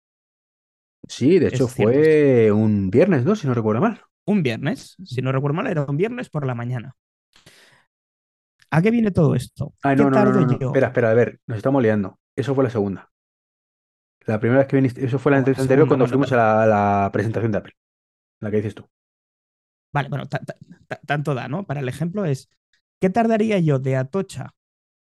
[1.09, 3.37] Sí, de hecho Es cierto fue un viernes, ¿no?
[3.37, 4.01] Si no recuerdo mal.
[4.25, 6.97] Un viernes, si no recuerdo mal, era un viernes por la mañana.
[8.73, 9.75] ¿A qué viene todo esto?
[9.83, 10.51] Ay, ¿Qué no, no?
[10.51, 12.19] Espera, espera, a ver, nos estamos liando.
[12.35, 13.11] Eso fue la segunda.
[14.25, 17.53] La primera vez que viniste, eso fue la entrevista anterior cuando fuimos a la, presentación
[17.53, 17.75] de Apple.
[18.41, 18.89] La que dices tú.
[19.93, 20.57] Vale, bueno, ta- ta-
[20.89, 21.67] ta- tanto da, ¿no?
[21.67, 22.49] Para el ejemplo es,
[22.99, 24.55] ¿qué tardaría yo de Atocha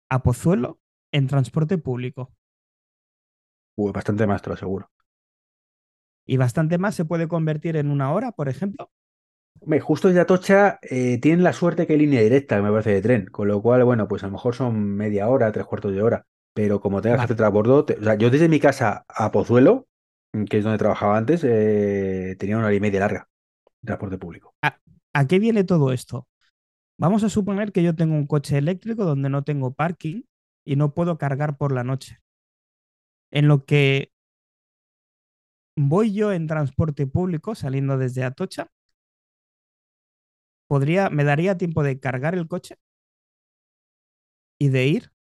[0.09, 0.81] a Pozuelo
[1.13, 2.33] en transporte público?
[3.77, 4.91] Uy, bastante más, te lo aseguro.
[6.27, 8.91] Y bastante más se puede convertir en una hora, por ejemplo.
[9.81, 13.27] Justo desde Atocha eh, tienen la suerte que hay línea directa, me parece, de tren.
[13.27, 16.27] Con lo cual, bueno, pues a lo mejor son media hora, tres cuartos de hora.
[16.55, 19.87] Pero como tengas que hacer transbordo, te- o sea, yo desde mi casa a Pozuelo,
[20.49, 23.29] que es donde trabajaba antes, eh, tenía una hora y media larga
[23.83, 24.55] de transporte público.
[25.13, 26.29] ¿A qué viene todo esto?
[26.99, 30.23] Vamos a suponer que yo tengo un coche eléctrico donde no tengo parking
[30.65, 32.19] y no puedo cargar por la noche.
[33.31, 34.11] En lo que
[35.77, 38.69] voy yo en transporte público saliendo desde Atocha,
[40.69, 42.77] podría, me daría tiempo de cargar el coche
[44.59, 45.13] y de ir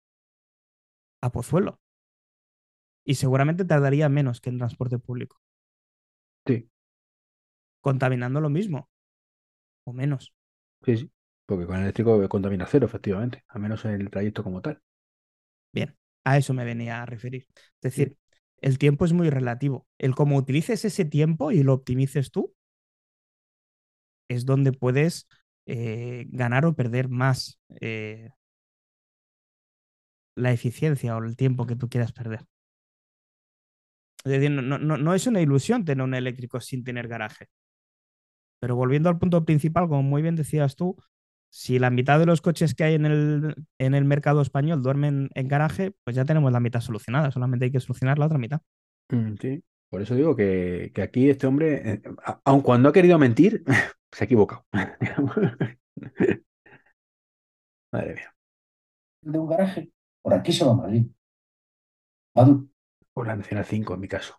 [1.20, 1.80] a Pozuelo.
[3.04, 5.40] Y seguramente tardaría menos que en transporte público.
[6.46, 6.68] Sí.
[7.80, 8.90] Contaminando lo mismo.
[9.84, 10.34] O menos.
[10.84, 11.10] Sí, sí.
[11.46, 13.44] Porque con el eléctrico contamina cero, efectivamente.
[13.48, 14.82] A menos en el trayecto como tal.
[15.72, 17.46] Bien, a eso me venía a referir.
[17.54, 18.18] Es decir,
[18.60, 19.86] el tiempo es muy relativo.
[19.96, 22.54] El cómo utilices ese tiempo y lo optimices tú
[24.28, 25.26] es donde puedes
[25.70, 28.30] eh, ganar o perder más eh,
[30.34, 32.46] la eficiencia o el tiempo que tú quieras perder.
[34.24, 37.48] Es decir, no, no, no, es una ilusión tener un eléctrico sin tener garaje.
[38.60, 40.96] Pero volviendo al punto principal, como muy bien decías tú,
[41.50, 45.28] si la mitad de los coches que hay en el, en el mercado español duermen
[45.34, 48.62] en garaje, pues ya tenemos la mitad solucionada, solamente hay que solucionar la otra mitad.
[49.10, 52.02] Mm, sí, por eso digo que, que aquí este hombre, eh,
[52.44, 53.64] aun cuando ha querido mentir,
[54.12, 54.64] se ha equivocado.
[57.92, 58.34] Madre mía.
[59.22, 59.90] De un garaje,
[60.22, 61.06] por aquí se va a Madrid.
[63.12, 64.34] Por la Nacional 5, en mi caso.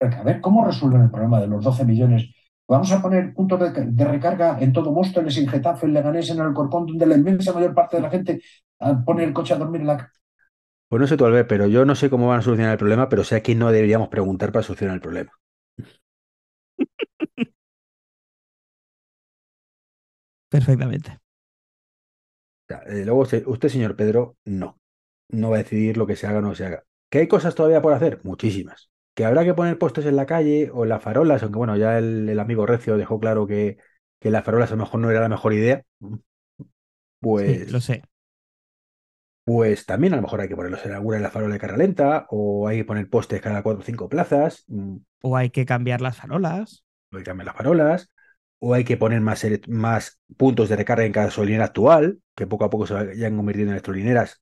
[0.00, 2.30] A ver, ¿cómo resuelven el problema de los 12 millones?
[2.66, 6.86] Vamos a poner puntos de, recarga en todo Móstoles, en Getafe, en Leganés, en Alcorcón,
[6.86, 8.40] donde la inmensa mayor parte de la gente
[9.04, 10.10] pone el coche a dormir en la...
[10.88, 13.08] Pues no sé tú, Albert, pero yo no sé cómo van a solucionar el problema,
[13.08, 15.32] pero sé a quién no deberíamos preguntar para solucionar el problema.
[20.54, 21.18] Perfectamente.
[22.86, 24.78] Luego usted, señor Pedro, no.
[25.30, 26.84] No va a decidir lo que se haga o no se haga.
[27.10, 28.20] ¿Que hay cosas todavía por hacer?
[28.22, 28.88] Muchísimas.
[29.14, 31.42] ¿Que habrá que poner postes en la calle o en las farolas?
[31.42, 33.78] Aunque bueno, ya el, amigo Recio dejó claro que,
[34.20, 35.82] que, las farolas a lo mejor no era la mejor idea.
[37.18, 37.72] Pues.
[37.72, 38.02] lo sé.
[39.44, 41.76] Pues también a lo mejor hay que ponerlos en alguna en la farola de cara
[41.76, 44.62] lenta, o hay que poner postes cada cuatro o cinco plazas.
[44.68, 44.98] Mm.
[45.22, 46.84] O hay que cambiar las farolas.
[47.12, 48.13] O hay que cambiar las farolas
[48.64, 52.86] o hay que poner más, puntos de recarga en gasolinera actual, que poco a poco
[52.86, 54.40] se vayan convirtiendo en electrolineras,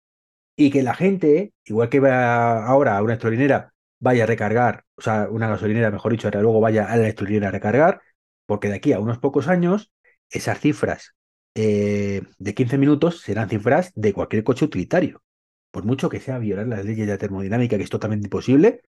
[0.57, 5.03] y que la gente, igual que va ahora a una electrolinera, vaya a recargar, o
[5.03, 8.01] sea, una gasolinera, mejor dicho, luego vaya a la electrolinera a recargar,
[8.47, 9.91] porque de aquí a unos pocos años,
[10.31, 11.17] esas cifras
[11.57, 15.23] eh, de 15 minutos serán cifras de cualquier coche utilitario.
[15.73, 18.83] Por mucho que sea violar las leyes de la termodinámica, que es totalmente imposible,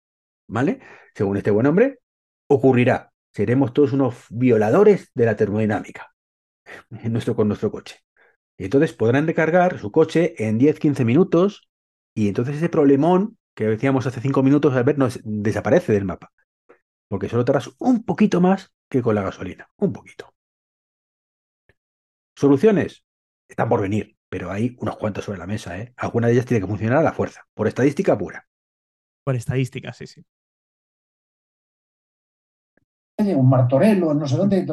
[0.46, 0.80] ¿vale?
[1.14, 2.00] Según este buen hombre,
[2.48, 6.14] ocurrirá seremos todos unos violadores de la termodinámica
[6.90, 7.98] en nuestro, con nuestro coche.
[8.56, 11.68] Y entonces podrán recargar su coche en 10-15 minutos
[12.14, 16.32] y entonces ese problemón que decíamos hace 5 minutos, al ver, no, desaparece del mapa.
[17.08, 19.68] Porque solo tardas un poquito más que con la gasolina.
[19.76, 20.34] Un poquito.
[22.34, 23.04] Soluciones
[23.48, 25.78] están por venir, pero hay unas cuantas sobre la mesa.
[25.78, 25.92] ¿eh?
[25.96, 28.46] Alguna de ellas tiene que funcionar a la fuerza, por estadística pura.
[29.24, 30.24] Por estadística, sí, sí
[33.18, 34.66] un martorelo, no sé dónde,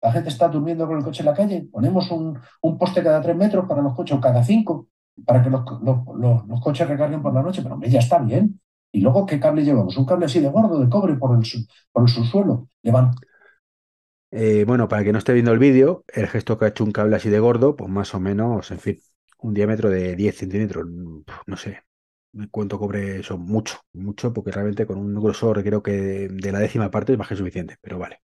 [0.00, 2.38] la gente está durmiendo con el coche en la calle, ponemos un,
[2.78, 4.88] poste cada tres metros para los coches o cada cinco,
[5.24, 5.64] para que los,
[6.62, 8.60] coches recarguen por la noche, pero hombre, ya está bien.
[8.92, 9.96] Y luego, ¿qué cable llevamos?
[9.96, 11.44] Un cable así de gordo, de cobre, por el,
[11.92, 12.68] por el subsuelo.
[14.30, 16.92] Eh, bueno, para que no esté viendo el vídeo, el gesto que ha hecho un
[16.92, 18.98] cable así de gordo, pues más o menos, en fin,
[19.38, 20.86] un diámetro de 10 centímetros,
[21.46, 21.82] no sé,
[22.50, 26.90] cuánto cobre eso, mucho, mucho, porque realmente con un grosor creo que de, la décima
[26.90, 28.20] parte es más que suficiente, pero vale.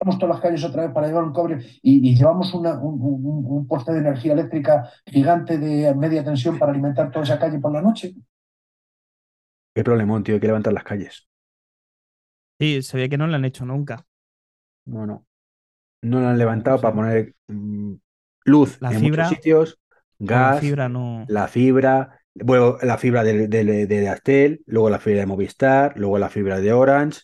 [0.00, 4.00] Vamos todas las calles otra vez para llevar un cobre y, llevamos un, poste de
[4.00, 8.14] energía eléctrica gigante de media tensión para alimentar toda esa calle por la noche.
[9.74, 11.28] Qué problemón, tío, hay que levantar las calles.
[12.58, 14.04] Sí, se ve que no lo han hecho nunca.
[14.86, 15.24] No, no.
[16.02, 17.94] No lo han levantado para poner mm,
[18.44, 19.81] luz en muchos sitios
[20.22, 21.24] gas, la fibra no.
[21.28, 26.28] La fibra, bueno, la fibra de, de, Astel, luego la fibra de Movistar, luego la
[26.28, 27.22] fibra de Orange.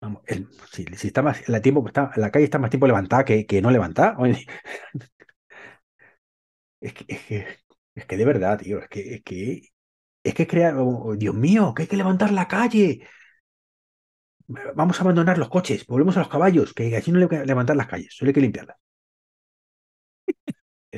[0.00, 0.22] Vamos,
[0.70, 3.70] si, está más, la, tiempo, está, la calle está más tiempo levantada que, que no
[3.70, 4.16] levantada.
[6.80, 7.46] Es que, es que,
[7.96, 9.62] es que de verdad, tío, es que, es que,
[10.22, 13.00] es que crear, oh, Dios mío, que hay que levantar la calle.
[14.74, 17.86] Vamos a abandonar los coches, volvemos a los caballos, que así no que levantar las
[17.88, 18.76] calles, solo hay que limpiarlas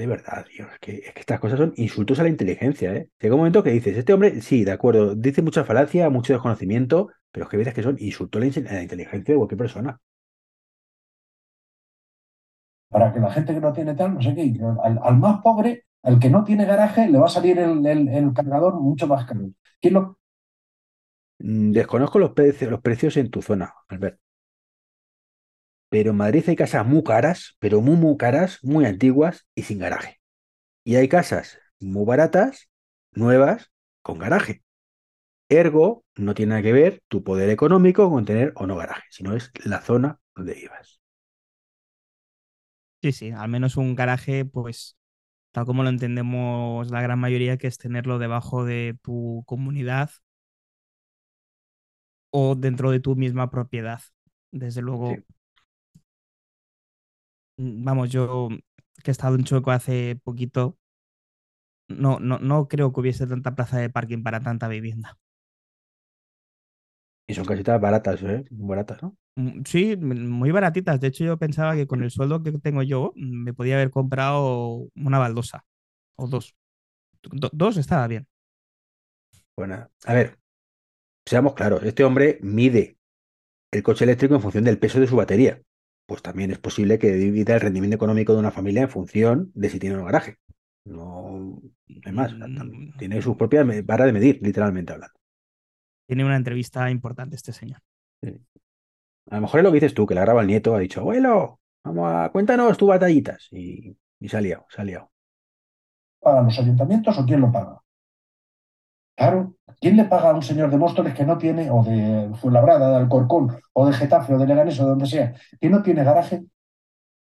[0.00, 3.10] de verdad, tío, es que, estas cosas son insultos a la inteligencia, ¿eh?
[3.20, 7.10] Llega un momento que dices, este hombre, sí, de acuerdo, dice mucha falacia, mucho desconocimiento,
[7.30, 10.00] pero es que ves que son insultos a la, inteligencia de cualquier persona.
[12.88, 16.18] Para que la gente que no tiene tal, no sé qué, al, más pobre, al
[16.18, 19.50] que no tiene garaje, le va a salir el, cargador mucho más caro.
[19.82, 20.18] ¿Quién lo...
[21.40, 24.18] Mm, desconozco los precios, los precios en tu zona, Albert
[25.90, 29.80] pero en Madrid hay casas muy caras, pero muy, muy caras, muy antiguas y sin
[29.80, 30.20] garaje.
[30.84, 32.70] Y hay casas muy baratas,
[33.12, 33.72] nuevas,
[34.02, 34.62] con garaje.
[35.50, 39.36] Ergo, no tiene nada que ver tu poder económico con tener o no garaje, sino
[39.36, 41.00] es la zona dónde ibas.
[43.02, 44.96] Sí, sí, al menos un garaje, pues
[45.52, 50.10] tal como lo entendemos la gran mayoría, que es tenerlo debajo de tu comunidad
[52.30, 54.00] o dentro de tu misma propiedad.
[54.50, 55.24] Desde luego, Sí.
[57.60, 58.48] Mm, vamos, yo
[59.04, 60.78] que he estado en Chueco hace poquito,
[61.88, 65.18] no, no, no creo que hubiese tanta plaza de parking para tanta vivienda.
[67.26, 68.44] Y son casitas baratas, ¿eh?
[68.50, 69.16] Muy baratas, ¿no?
[69.36, 71.00] Mm, Sí, m- muy baratitas.
[71.00, 73.90] De hecho, yo pensaba que con el sueldo que tengo yo, mm, me podía haber
[73.90, 75.64] comprado una baldosa
[76.16, 76.54] o dos.
[77.22, 78.28] Do- dos estaba bien.
[79.56, 80.38] Bueno, a ver,
[81.26, 82.98] seamos claros, este hombre mide
[83.72, 85.62] el coche eléctrico en función del peso de su batería.
[86.10, 89.70] Pues también es posible que divida el rendimiento económico de una familia en función de
[89.70, 90.38] si tiene un garaje.
[90.84, 91.62] No,
[92.04, 92.32] hay más.
[92.32, 95.14] Mm, Tiene sus propias barras de medir, literalmente hablando.
[96.08, 97.78] Tiene una entrevista importante este señor.
[99.30, 100.98] A lo mejor es lo que dices tú, que la graba el nieto, ha dicho,
[100.98, 103.46] abuelo, vamos a, cuéntanos tus batallitas.
[103.52, 105.12] Y, y se ha liado, se ha liado.
[106.22, 107.78] ¿Pagan los ayuntamientos o quién lo paga?
[109.20, 112.88] Claro, ¿quién le paga a un señor de Móstoles que no tiene, o de Fuenlabrada,
[112.88, 116.04] de Alcorcón, o de Getafe, o de Leganés, o de donde sea, que no tiene
[116.04, 116.42] garaje?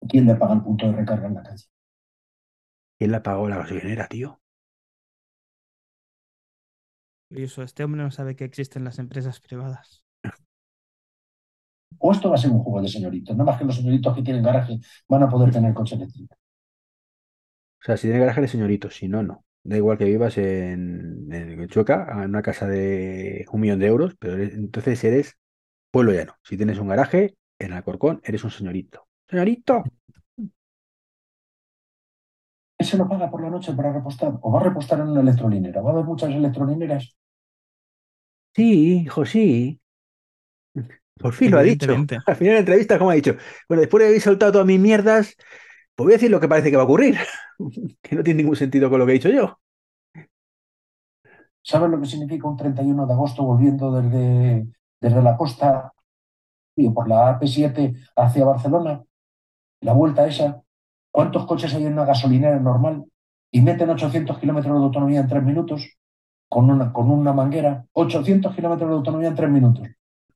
[0.06, 1.64] ¿Quién le paga el punto de recarga en la calle?
[2.98, 4.42] ¿Quién la pagó la gasolinera, tío?
[7.30, 10.04] Y eso, este hombre no sabe que existen las empresas privadas.
[11.98, 14.22] O esto va a ser un juego de señoritos, no más que los señoritos que
[14.22, 14.78] tienen garaje
[15.08, 16.36] van a poder tener coche eléctrico.
[17.80, 19.45] O sea, si tiene garaje de señorito, si no, no.
[19.68, 24.14] Da igual que vivas en, en Chueca, en una casa de un millón de euros,
[24.18, 25.36] pero eres- entonces eres
[25.92, 26.36] pueblo llano.
[26.44, 29.08] Si tienes un garaje en Alcorcón, eres un señorito.
[29.28, 29.92] ¡Señorito!
[32.76, 34.32] ¿Quién se lo paga por la noche para repostar?
[34.40, 35.82] ¿O va a repostar en una electrolinera?
[35.82, 37.04] ¿Va a haber muchas electrolineras?
[38.56, 39.80] Sí, hijo, sí.
[41.18, 42.06] Por fin lo ha dicho.
[42.26, 43.36] Al final de la entrevista, como ha dicho?
[43.68, 45.36] Bueno, después de haber soltado todas mis mierdas,
[45.96, 47.16] pues voy a decir lo que parece que va a ocurrir.
[48.02, 49.58] Que no tiene ningún sentido con lo que he dicho yo.
[51.62, 54.66] ¿Sabes lo que significa un 31 de agosto volviendo desde,
[55.00, 55.92] desde la costa
[56.94, 59.02] por la AP7 hacia Barcelona?
[59.80, 60.62] La vuelta esa.
[61.10, 63.06] ¿Cuántos coches hay en una gasolinera normal?
[63.50, 65.96] Y meten 800 kilómetros de autonomía en tres minutos
[66.48, 67.86] con una, con una manguera.
[67.92, 69.88] 800 kilómetros de autonomía en tres minutos.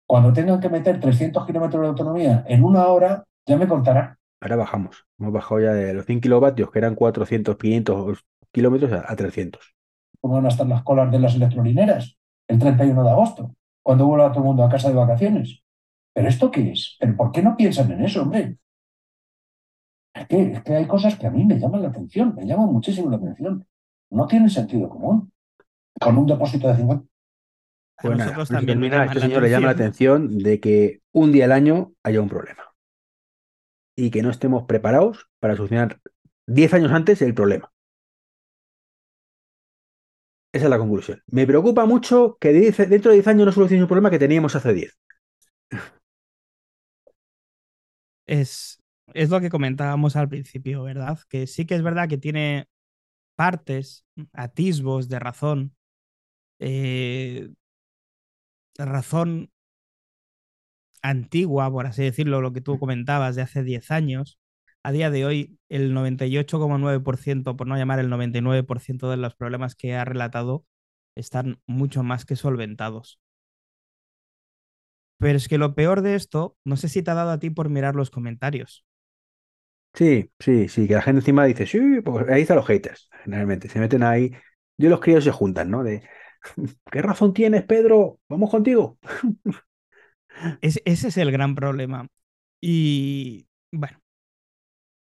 [0.07, 4.19] Cuando tengan que meter 300 kilómetros de autonomía en una hora, ya me contará.
[4.41, 5.07] Ahora bajamos.
[5.19, 9.75] Hemos bajado ya de los 100 kilovatios, que eran 400, 500 kilómetros, a, a 300.
[10.21, 12.17] cómo van a estar las colas de las electrolineras
[12.49, 15.63] el 31 de agosto, cuando vuelva todo el mundo a casa de vacaciones.
[16.13, 16.97] ¿Pero esto qué es?
[16.99, 18.57] ¿Pero por qué no piensan en eso, hombre?
[20.13, 22.67] Es que, es que hay cosas que a mí me llaman la atención, me llaman
[22.67, 23.65] muchísimo la atención.
[24.11, 25.33] No tienen sentido común.
[26.01, 27.05] Con un depósito de 50.
[27.99, 29.05] A Pues también termina.
[29.05, 32.70] Este señor le llama la atención de que un día al año haya un problema.
[34.01, 36.01] Y que no estemos preparados para solucionar
[36.47, 37.71] 10 años antes el problema.
[40.53, 41.23] Esa es la conclusión.
[41.27, 44.73] Me preocupa mucho que dentro de 10 años no solucionemos un problema que teníamos hace
[44.73, 44.99] 10.
[48.27, 48.83] es,
[49.13, 51.19] es lo que comentábamos al principio, ¿verdad?
[51.29, 52.69] Que sí que es verdad que tiene
[53.35, 55.77] partes, atisbos de razón,
[56.59, 57.51] eh,
[58.79, 59.51] razón
[61.03, 64.39] antigua, por así decirlo, lo que tú comentabas de hace 10 años.
[64.83, 69.95] A día de hoy, el 98,9%, por no llamar el 99% de los problemas que
[69.95, 70.65] ha relatado,
[71.17, 73.21] están mucho más que solventados.
[75.19, 77.49] Pero es que lo peor de esto, no sé si te ha dado a ti
[77.51, 78.85] por mirar los comentarios.
[79.95, 83.69] Sí, sí, sí, que la gente encima dice, sí, pues ahí están los haters, generalmente.
[83.69, 84.31] Se meten ahí.
[84.79, 85.83] Yo los críos se juntan, ¿no?
[85.83, 86.03] De,
[86.91, 88.21] ¿qué razón tienes, Pedro?
[88.29, 88.99] Vamos contigo.
[90.61, 92.09] Es- ese es el gran problema.
[92.61, 94.01] Y bueno,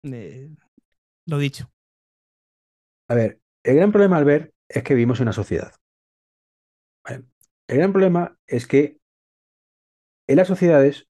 [0.03, 0.49] eh,
[1.27, 1.71] lo dicho.
[3.09, 5.73] A ver, el gran problema al ver es que vivimos en una sociedad.
[7.69, 8.97] El gran problema es que
[10.27, 11.07] en las sociedades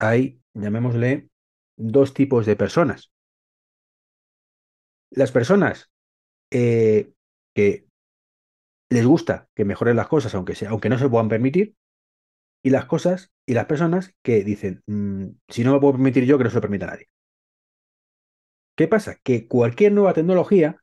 [0.00, 1.28] hay, llamémosle,
[1.76, 3.12] dos tipos de personas.
[5.10, 5.90] Las personas
[6.52, 7.12] eh,
[7.54, 7.86] que
[8.90, 11.74] les gusta que mejoren las cosas, aunque, sea, aunque no se puedan permitir,
[12.62, 16.38] y las cosas y las personas que dicen, "Mm, si no me puedo permitir yo,
[16.38, 17.08] que no se lo permita nadie.
[18.76, 19.16] ¿Qué pasa?
[19.22, 20.76] Que cualquier nueva tecnología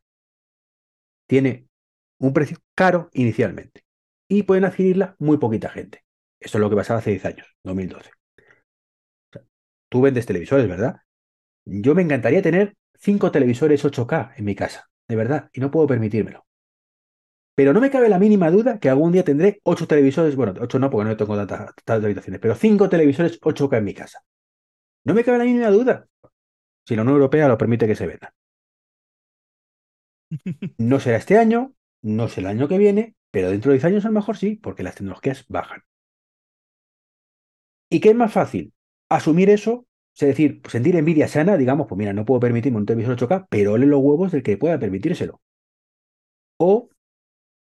[1.28, 1.68] tiene
[2.20, 3.84] un precio caro inicialmente
[4.28, 6.04] y pueden adquirirla muy poquita gente.
[6.40, 8.10] Esto es lo que pasaba hace 10 años, 2012.
[8.10, 9.44] O sea,
[9.90, 10.98] tú vendes televisores, ¿verdad?
[11.66, 15.88] Yo me encantaría tener cinco televisores 8K en mi casa, de verdad, y no puedo
[15.88, 16.46] permitírmelo.
[17.60, 20.80] Pero no me cabe la mínima duda que algún día tendré ocho televisores, bueno, ocho
[20.80, 21.74] no, porque no tengo tantas,
[22.06, 24.24] habitaciones, pero cinco televisores 8K en mi casa.
[25.04, 26.08] No me cabe la mínima duda.
[26.88, 28.34] Si la Unión Europea lo permite que se venda.
[30.78, 34.06] No será este año, no será el año que viene, pero dentro de 10 años
[34.06, 35.82] a lo mejor sí, porque las tecnologías bajan.
[37.90, 38.72] ¿Y qué es más fácil?
[39.10, 39.86] Asumir eso,
[40.16, 43.74] es decir, sentir envidia sana, digamos, pues mira, no puedo permitirme un televisor 8K, pero
[43.74, 45.42] ole los huevos del que pueda permitírselo.
[46.58, 46.90] O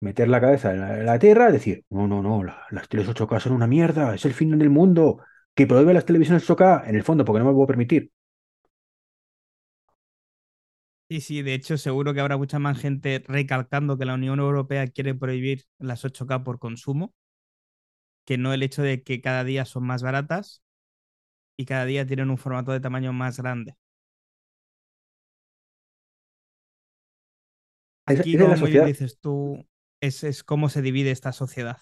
[0.01, 3.53] meter la cabeza en la, tierra y decir, no, no, no, las teles 8K son
[3.53, 5.21] una mierda, es el fin del mundo,
[5.55, 8.13] que prohíbe las televisiones 8K, en el fondo, porque no me lo puedo permitir.
[11.11, 14.87] Sí, sí, de hecho seguro que habrá mucha más gente recalcando que la Unión Europea
[14.89, 17.15] quiere prohibir las 8K por consumo,
[18.27, 20.63] que no el hecho de que cada día son más baratas
[21.57, 23.75] y cada día tienen un formato de tamaño más grande.
[28.05, 29.67] Aquí, como dices tú,
[30.01, 31.79] es, es cómo se divide esta sociedad.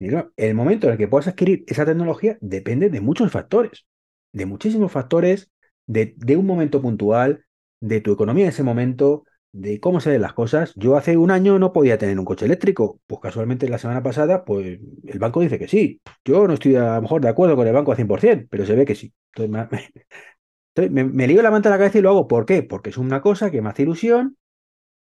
[0.00, 3.86] El momento en el que puedas adquirir esa tecnología depende de muchos factores,
[4.32, 5.50] de muchísimos factores
[5.86, 7.44] de, un momento puntual,
[7.80, 10.72] de tu economía en ese momento, de cómo se ven las cosas.
[10.76, 13.00] Yo hace un año no podía tener un coche eléctrico.
[13.06, 16.00] Pues casualmente la semana pasada, pues el banco dice que sí.
[16.24, 18.74] Yo no estoy a lo mejor de acuerdo con el banco al 100%, pero se
[18.74, 19.12] ve que sí.
[19.34, 19.90] Entonces
[20.90, 22.28] me, me, lío la manta a la cabeza y lo hago.
[22.28, 22.62] ¿Por qué?
[22.62, 24.36] Porque es una cosa que me hace ilusión.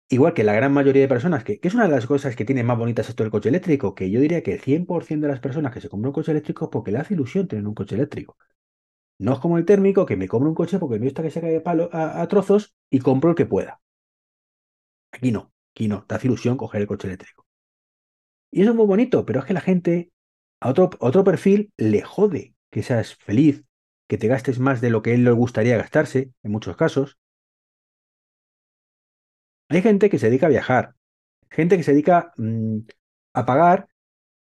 [0.10, 2.45] Igual que la gran mayoría de personas, que, que es una de las cosas que
[2.45, 5.41] tiene más bonitas esto del coche eléctrico, que yo diría que el 100% de las
[5.41, 8.38] personas que se compran un coche eléctrico porque le hace ilusión tener un coche eléctrico.
[9.20, 11.41] No es como el térmico, que me compro un coche porque me gusta que se
[11.41, 13.82] cae palo a, trozos y compro el que pueda.
[15.12, 17.45] Aquí no, aquí no, te hace ilusión coger el coche eléctrico.
[18.51, 20.12] Y eso es muy bonito, pero es que la gente
[20.60, 23.64] a otro, otro perfil le jode que seas feliz,
[24.08, 27.18] que te gastes más de lo que él le gustaría gastarse, en muchos casos.
[29.70, 30.95] Hay gente que se dedica a viajar,
[31.49, 32.80] gente que se dedica mm,
[33.34, 33.88] a pagar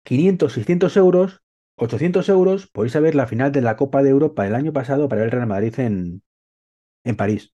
[0.03, 1.41] 500, 600 euros
[1.79, 5.23] 800 euros, podéis saber la final de la Copa de Europa del año pasado para
[5.23, 6.21] el Real Madrid en,
[7.03, 7.53] en París.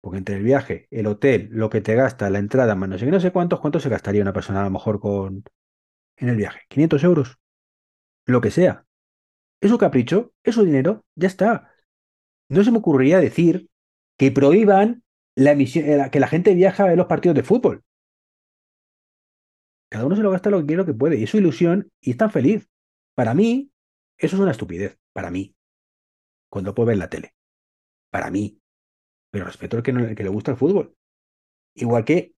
[0.00, 3.04] Porque entre el viaje, el hotel, lo que te gasta, la entrada, más no sé
[3.04, 5.44] qué, no sé cuántos, cuánto se gastaría una persona a lo mejor con
[6.16, 6.60] en el viaje.
[6.68, 7.38] 500 euros.
[8.26, 8.86] Lo que sea.
[9.60, 11.72] Es su capricho, es su dinero, ya está.
[12.48, 13.68] No se me ocurriría decir
[14.16, 15.02] que prohíban
[15.38, 17.84] la emisión, eh, que la gente viaja a los partidos de fútbol.
[19.88, 21.16] Cada uno se lo gasta lo que quiere, lo que puede.
[21.16, 22.68] Y es su ilusión y están feliz.
[23.14, 23.70] Para mí,
[24.18, 24.98] eso es una estupidez.
[25.12, 25.54] Para mí.
[26.50, 27.34] Cuando puedo ver la tele.
[28.10, 28.60] Para mí.
[29.30, 30.94] Pero respeto al que, que le gusta el fútbol.
[31.74, 32.34] Igual que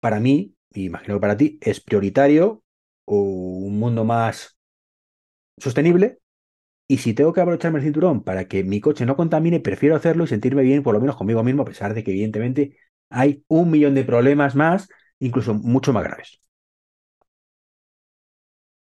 [0.00, 2.62] para mí, y imagino que para ti, es prioritario
[3.06, 4.58] un mundo más
[5.58, 6.18] sostenible.
[6.88, 10.24] Y si tengo que abrocharme el cinturón para que mi coche no contamine, prefiero hacerlo
[10.24, 12.76] y sentirme bien, por lo menos conmigo mismo, a pesar de que evidentemente
[13.10, 16.40] hay un millón de problemas más, incluso mucho más graves.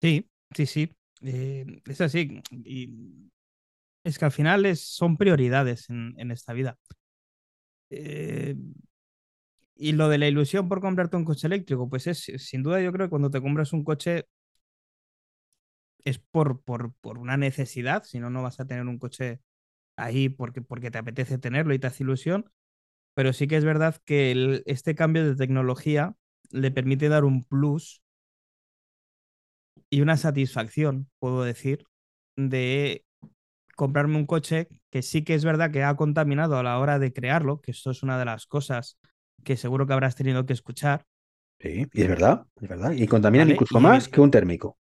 [0.00, 0.94] Sí, sí, sí.
[1.22, 2.42] Eh, es así.
[4.04, 6.78] Es que al final es, son prioridades en, esta vida.
[7.90, 8.54] Eh,
[9.76, 12.92] y lo de la ilusión por comprarte un coche eléctrico, pues es sin duda yo
[12.92, 14.26] creo que cuando te compras un coche
[16.04, 19.40] es por, por, por una necesidad, si no, no vas a tener un coche
[19.96, 22.50] ahí porque, porque te apetece tenerlo y te hace ilusión.
[23.14, 26.14] Pero sí que es verdad que este cambio de tecnología
[26.50, 28.02] le permite dar un plus
[29.90, 31.84] y una satisfacción, puedo decir,
[32.36, 33.04] de
[33.76, 37.12] comprarme un coche que sí que es verdad que ha contaminado a la hora de
[37.12, 38.98] crearlo, que esto es una de las cosas
[39.44, 41.04] que seguro que habrás tenido que escuchar.
[41.60, 42.92] Sí, y es verdad, es verdad.
[42.92, 44.78] Y contaminan incluso más que un térmico.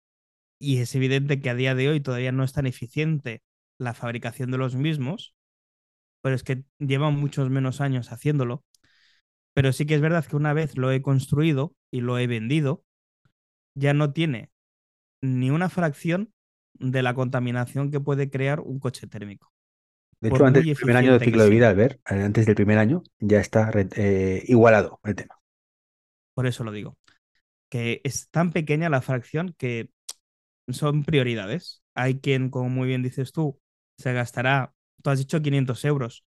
[0.58, 3.42] Y es evidente que a día de hoy todavía no es tan eficiente
[3.78, 5.34] la fabricación de los mismos,
[6.22, 8.64] pero es que llevan muchos menos años haciéndolo.
[9.52, 12.84] Pero sí que es verdad que una vez lo he construido y lo he vendido,
[13.74, 14.50] ya no tiene
[15.22, 16.32] ni una fracción
[16.74, 19.52] de la contaminación que puede crear un coche térmico.
[20.20, 23.02] De hecho, antes del primer año de ciclo de vida, ver, antes del primer año
[23.18, 25.38] ya está eh, igualado el tema.
[26.34, 26.96] Por eso lo digo.
[27.68, 29.90] Que es tan pequeña la fracción que
[30.68, 31.82] son prioridades.
[31.94, 33.60] Hay quien, como muy bien dices tú,
[33.98, 36.24] se gastará, tú has dicho 500 euros.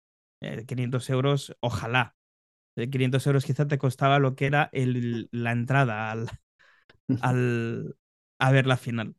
[0.68, 2.16] 500 eh, euros, ojalá.
[2.76, 6.30] 500 euros quizá te costaba lo que era el, la entrada al,
[7.22, 7.96] al,
[8.40, 9.16] a ver la final.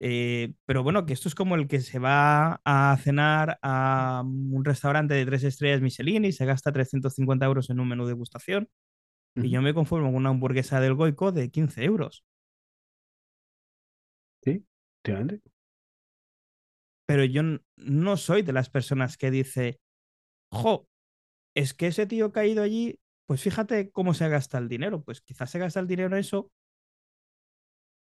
[0.00, 4.64] Eh, pero bueno, que esto es como el que se va a cenar a un
[4.64, 8.68] restaurante de tres estrellas Michelin y se gasta 350 euros en un menú de degustación.
[9.36, 12.24] Y yo me conformo con una hamburguesa del Goico de 15 euros.
[15.06, 15.50] Efectivamente.
[17.06, 17.42] Pero yo
[17.76, 19.78] no soy de las personas que dice,
[20.50, 20.88] jo,
[21.54, 25.02] es que ese tío que ha ido allí, pues fíjate cómo se gasta el dinero.
[25.02, 26.50] Pues quizás se gasta el dinero en eso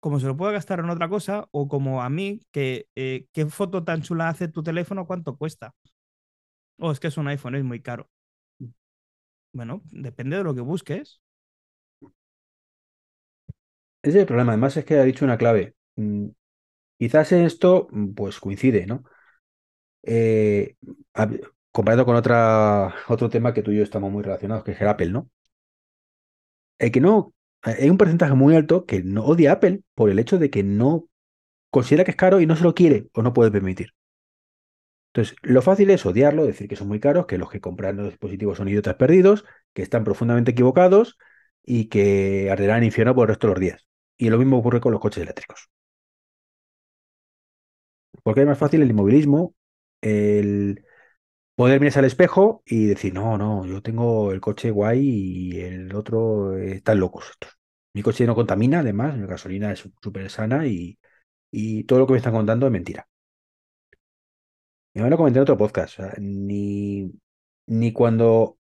[0.06, 3.48] como se lo pueda gastar en otra cosa, o como a mí, que eh, qué
[3.48, 5.74] foto tan chula hace tu teléfono, cuánto cuesta.
[6.78, 8.08] O es que es un iPhone, es muy caro.
[9.52, 11.24] Bueno, depende de lo que busques.
[12.04, 12.10] Ese
[14.04, 14.52] es el problema.
[14.52, 15.74] Además, es que ha dicho una clave.
[16.98, 19.04] Quizás esto, mm, pues coincide, ¿no?
[20.04, 20.76] Eh,
[21.72, 24.88] comparado con otra, otro tema que tú y yo estamos muy relacionados, que es el
[24.88, 25.30] Apple, ¿no?
[26.80, 30.20] El que no, hay un porcentaje muy alto que no odia a Apple por el
[30.20, 31.08] hecho de que no
[31.72, 33.92] considera que es caro y no se lo quiere o no puede permitir.
[35.14, 38.08] Entonces, lo fácil es odiarlo, decir que son muy caros, que los que compran los
[38.10, 41.18] dispositivos son idiotas perdidos, que están profundamente equivocados
[41.64, 43.88] y que arderán en infierno por el resto de los días.
[44.18, 45.70] Y lo mismo ocurre con los coches eléctricos.
[48.26, 49.54] Porque es más fácil el inmovilismo,
[50.02, 50.84] el
[51.56, 55.96] poder mirarse al espejo y decir, no, no, yo tengo el coche guay y el
[55.96, 57.32] otro están locos
[57.94, 60.98] Mi coche no contamina, además, mi gasolina es súper sana y,
[61.86, 63.08] todo lo que me están contando es mentira.
[64.96, 66.00] Y me lo comenté en otro podcast.
[66.18, 67.12] ni,
[67.68, 68.58] ni cuando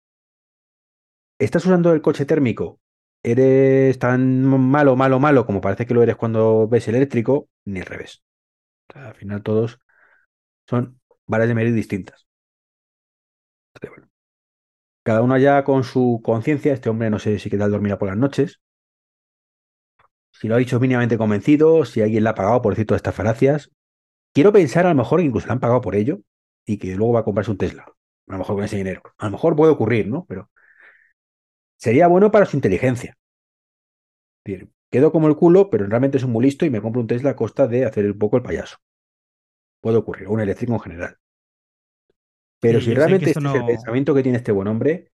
[1.38, 2.80] estás usando el coche térmico
[3.24, 7.82] eres tan malo, malo, malo como parece que lo eres cuando ves el eléctrico, ni
[7.82, 8.24] al revés.
[8.94, 9.80] Al final todos
[10.68, 12.28] son varas de medir distintas.
[15.04, 18.10] cada uno allá con su conciencia, este hombre no sé si qué tal dormirá por
[18.10, 18.62] las noches,
[20.32, 23.16] si lo ha dicho mínimamente convencido, si alguien le ha pagado por decir todas estas
[23.16, 23.72] falacias.
[24.34, 26.20] Quiero pensar a lo mejor que incluso le han pagado por ello
[26.66, 27.84] y que luego va a comprarse un Tesla.
[28.28, 29.02] A lo mejor con ese dinero.
[29.18, 30.26] A lo mejor puede ocurrir, ¿no?
[30.28, 30.50] Pero
[31.78, 33.18] sería bueno para su inteligencia.
[34.90, 37.32] Quedo como el culo, pero realmente es un muy listo y me compro un Tesla
[37.32, 38.78] a costa de hacer un poco el payaso.
[39.82, 41.18] Puede ocurrir, un eléctrico en general.
[42.60, 45.12] Pero si realmente este es el pensamiento que tiene este buen hombre,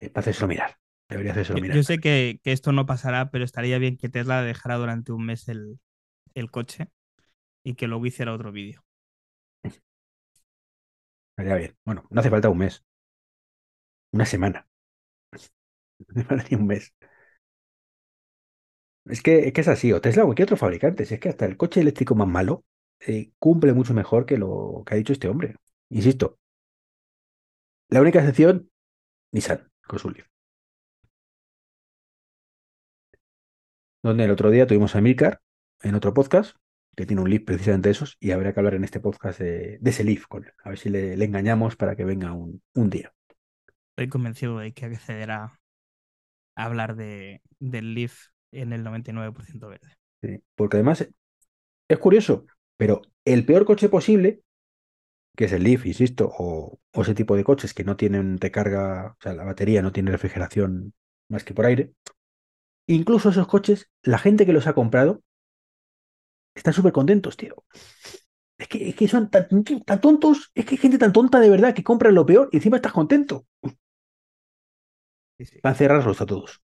[0.00, 0.76] es para hacérselo mirar.
[1.08, 1.76] Debería hacérselo mirar.
[1.76, 5.48] Yo sé que, esto no pasará, pero estaría bien que Tesla dejara durante un mes
[5.48, 5.78] el,
[6.50, 6.88] coche
[7.62, 8.84] y que luego hiciera otro vídeo.
[9.62, 11.76] Estaría bien.
[11.84, 12.84] Bueno, no hace falta un mes.
[14.12, 14.66] Una semana.
[15.96, 16.92] No hace falta ni un mes.
[19.06, 21.02] Es que, es así, o Tesla o cualquier otro fabricante.
[21.02, 22.64] Es que hasta el coche eléctrico más malo
[23.00, 25.56] eh, cumple mucho mejor que lo que ha dicho este hombre.
[25.90, 26.38] Insisto,
[27.88, 28.70] la única excepción,
[29.32, 30.26] Nissan, con su Leaf.
[34.02, 35.40] Donde el otro día tuvimos a Milcar
[35.82, 36.56] en otro podcast,
[36.96, 39.78] que tiene un Leaf precisamente de esos, y habrá que hablar en este podcast de,
[39.84, 43.12] ese Leaf, con, a ver si le, engañamos para que venga un, día.
[43.90, 45.60] Estoy convencido de que accederá
[46.56, 49.96] a hablar de, del Leaf en el 99% verde.
[50.22, 51.06] Sí, porque además
[51.88, 52.46] es curioso,
[52.76, 54.42] pero el peor coche posible,
[55.36, 59.22] que es el Leaf, insisto, o, ese tipo de coches que no tienen recarga, o
[59.22, 60.94] sea, la batería no tiene refrigeración
[61.28, 61.92] más que por aire,
[62.86, 65.22] incluso esos coches, la gente que los ha comprado,
[66.54, 67.64] están súper contentos, tío.
[68.56, 69.48] Es que, son tan,
[70.00, 72.76] tontos, es que hay gente tan tonta de verdad que compra lo peor y encima
[72.76, 73.46] estás contento.
[75.64, 76.63] Va a cerrarlos a todos.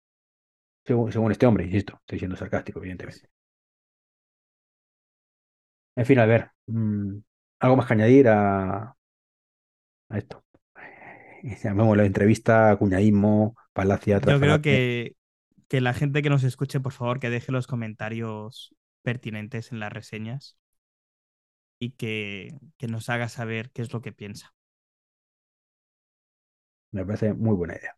[0.88, 3.28] Según, este hombre, insisto, estoy siendo sarcástico, evidentemente.
[5.96, 7.18] En fin, a ver, mm,
[7.60, 8.96] algo más que añadir a,
[10.08, 10.42] a esto.
[11.62, 14.18] Llamemos la entrevista, cuñadismo, palacia.
[14.20, 15.14] Yo creo que,
[15.68, 19.92] que la gente que nos escuche, por favor, que deje los comentarios pertinentes en las
[19.92, 20.56] reseñas
[21.78, 24.54] y que, que nos haga saber qué es lo que piensa.
[26.92, 27.97] Me parece muy buena idea.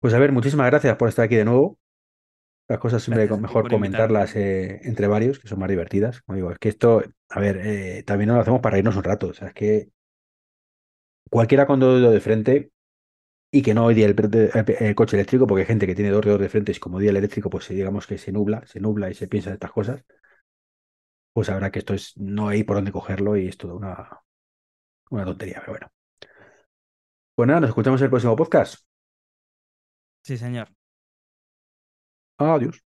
[0.00, 1.78] Pues a ver, muchísimas gracias por estar aquí de nuevo.
[2.68, 6.20] Las cosas siempre mejor comentarlas eh, entre varios, que son más divertidas.
[6.22, 9.04] Como digo, es que esto, a ver, eh, también no lo hacemos para irnos un
[9.04, 9.28] rato.
[9.28, 9.90] O sea, es que
[11.30, 12.72] cualquiera con dos de frente
[13.50, 14.14] y que no odie el,
[14.80, 17.10] el, coche eléctrico, porque hay gente que tiene dos dedos de frente y como odia
[17.10, 20.04] el eléctrico, pues digamos que se nubla, se nubla y se piensa en estas cosas,
[21.32, 24.20] pues habrá que esto es, no hay por dónde cogerlo y es toda una,
[25.10, 25.88] una tontería, pero bueno.
[27.34, 28.84] Pues nada, nos escuchamos en el próximo podcast.
[30.22, 30.68] Sí, señor.
[32.38, 32.82] Adiós.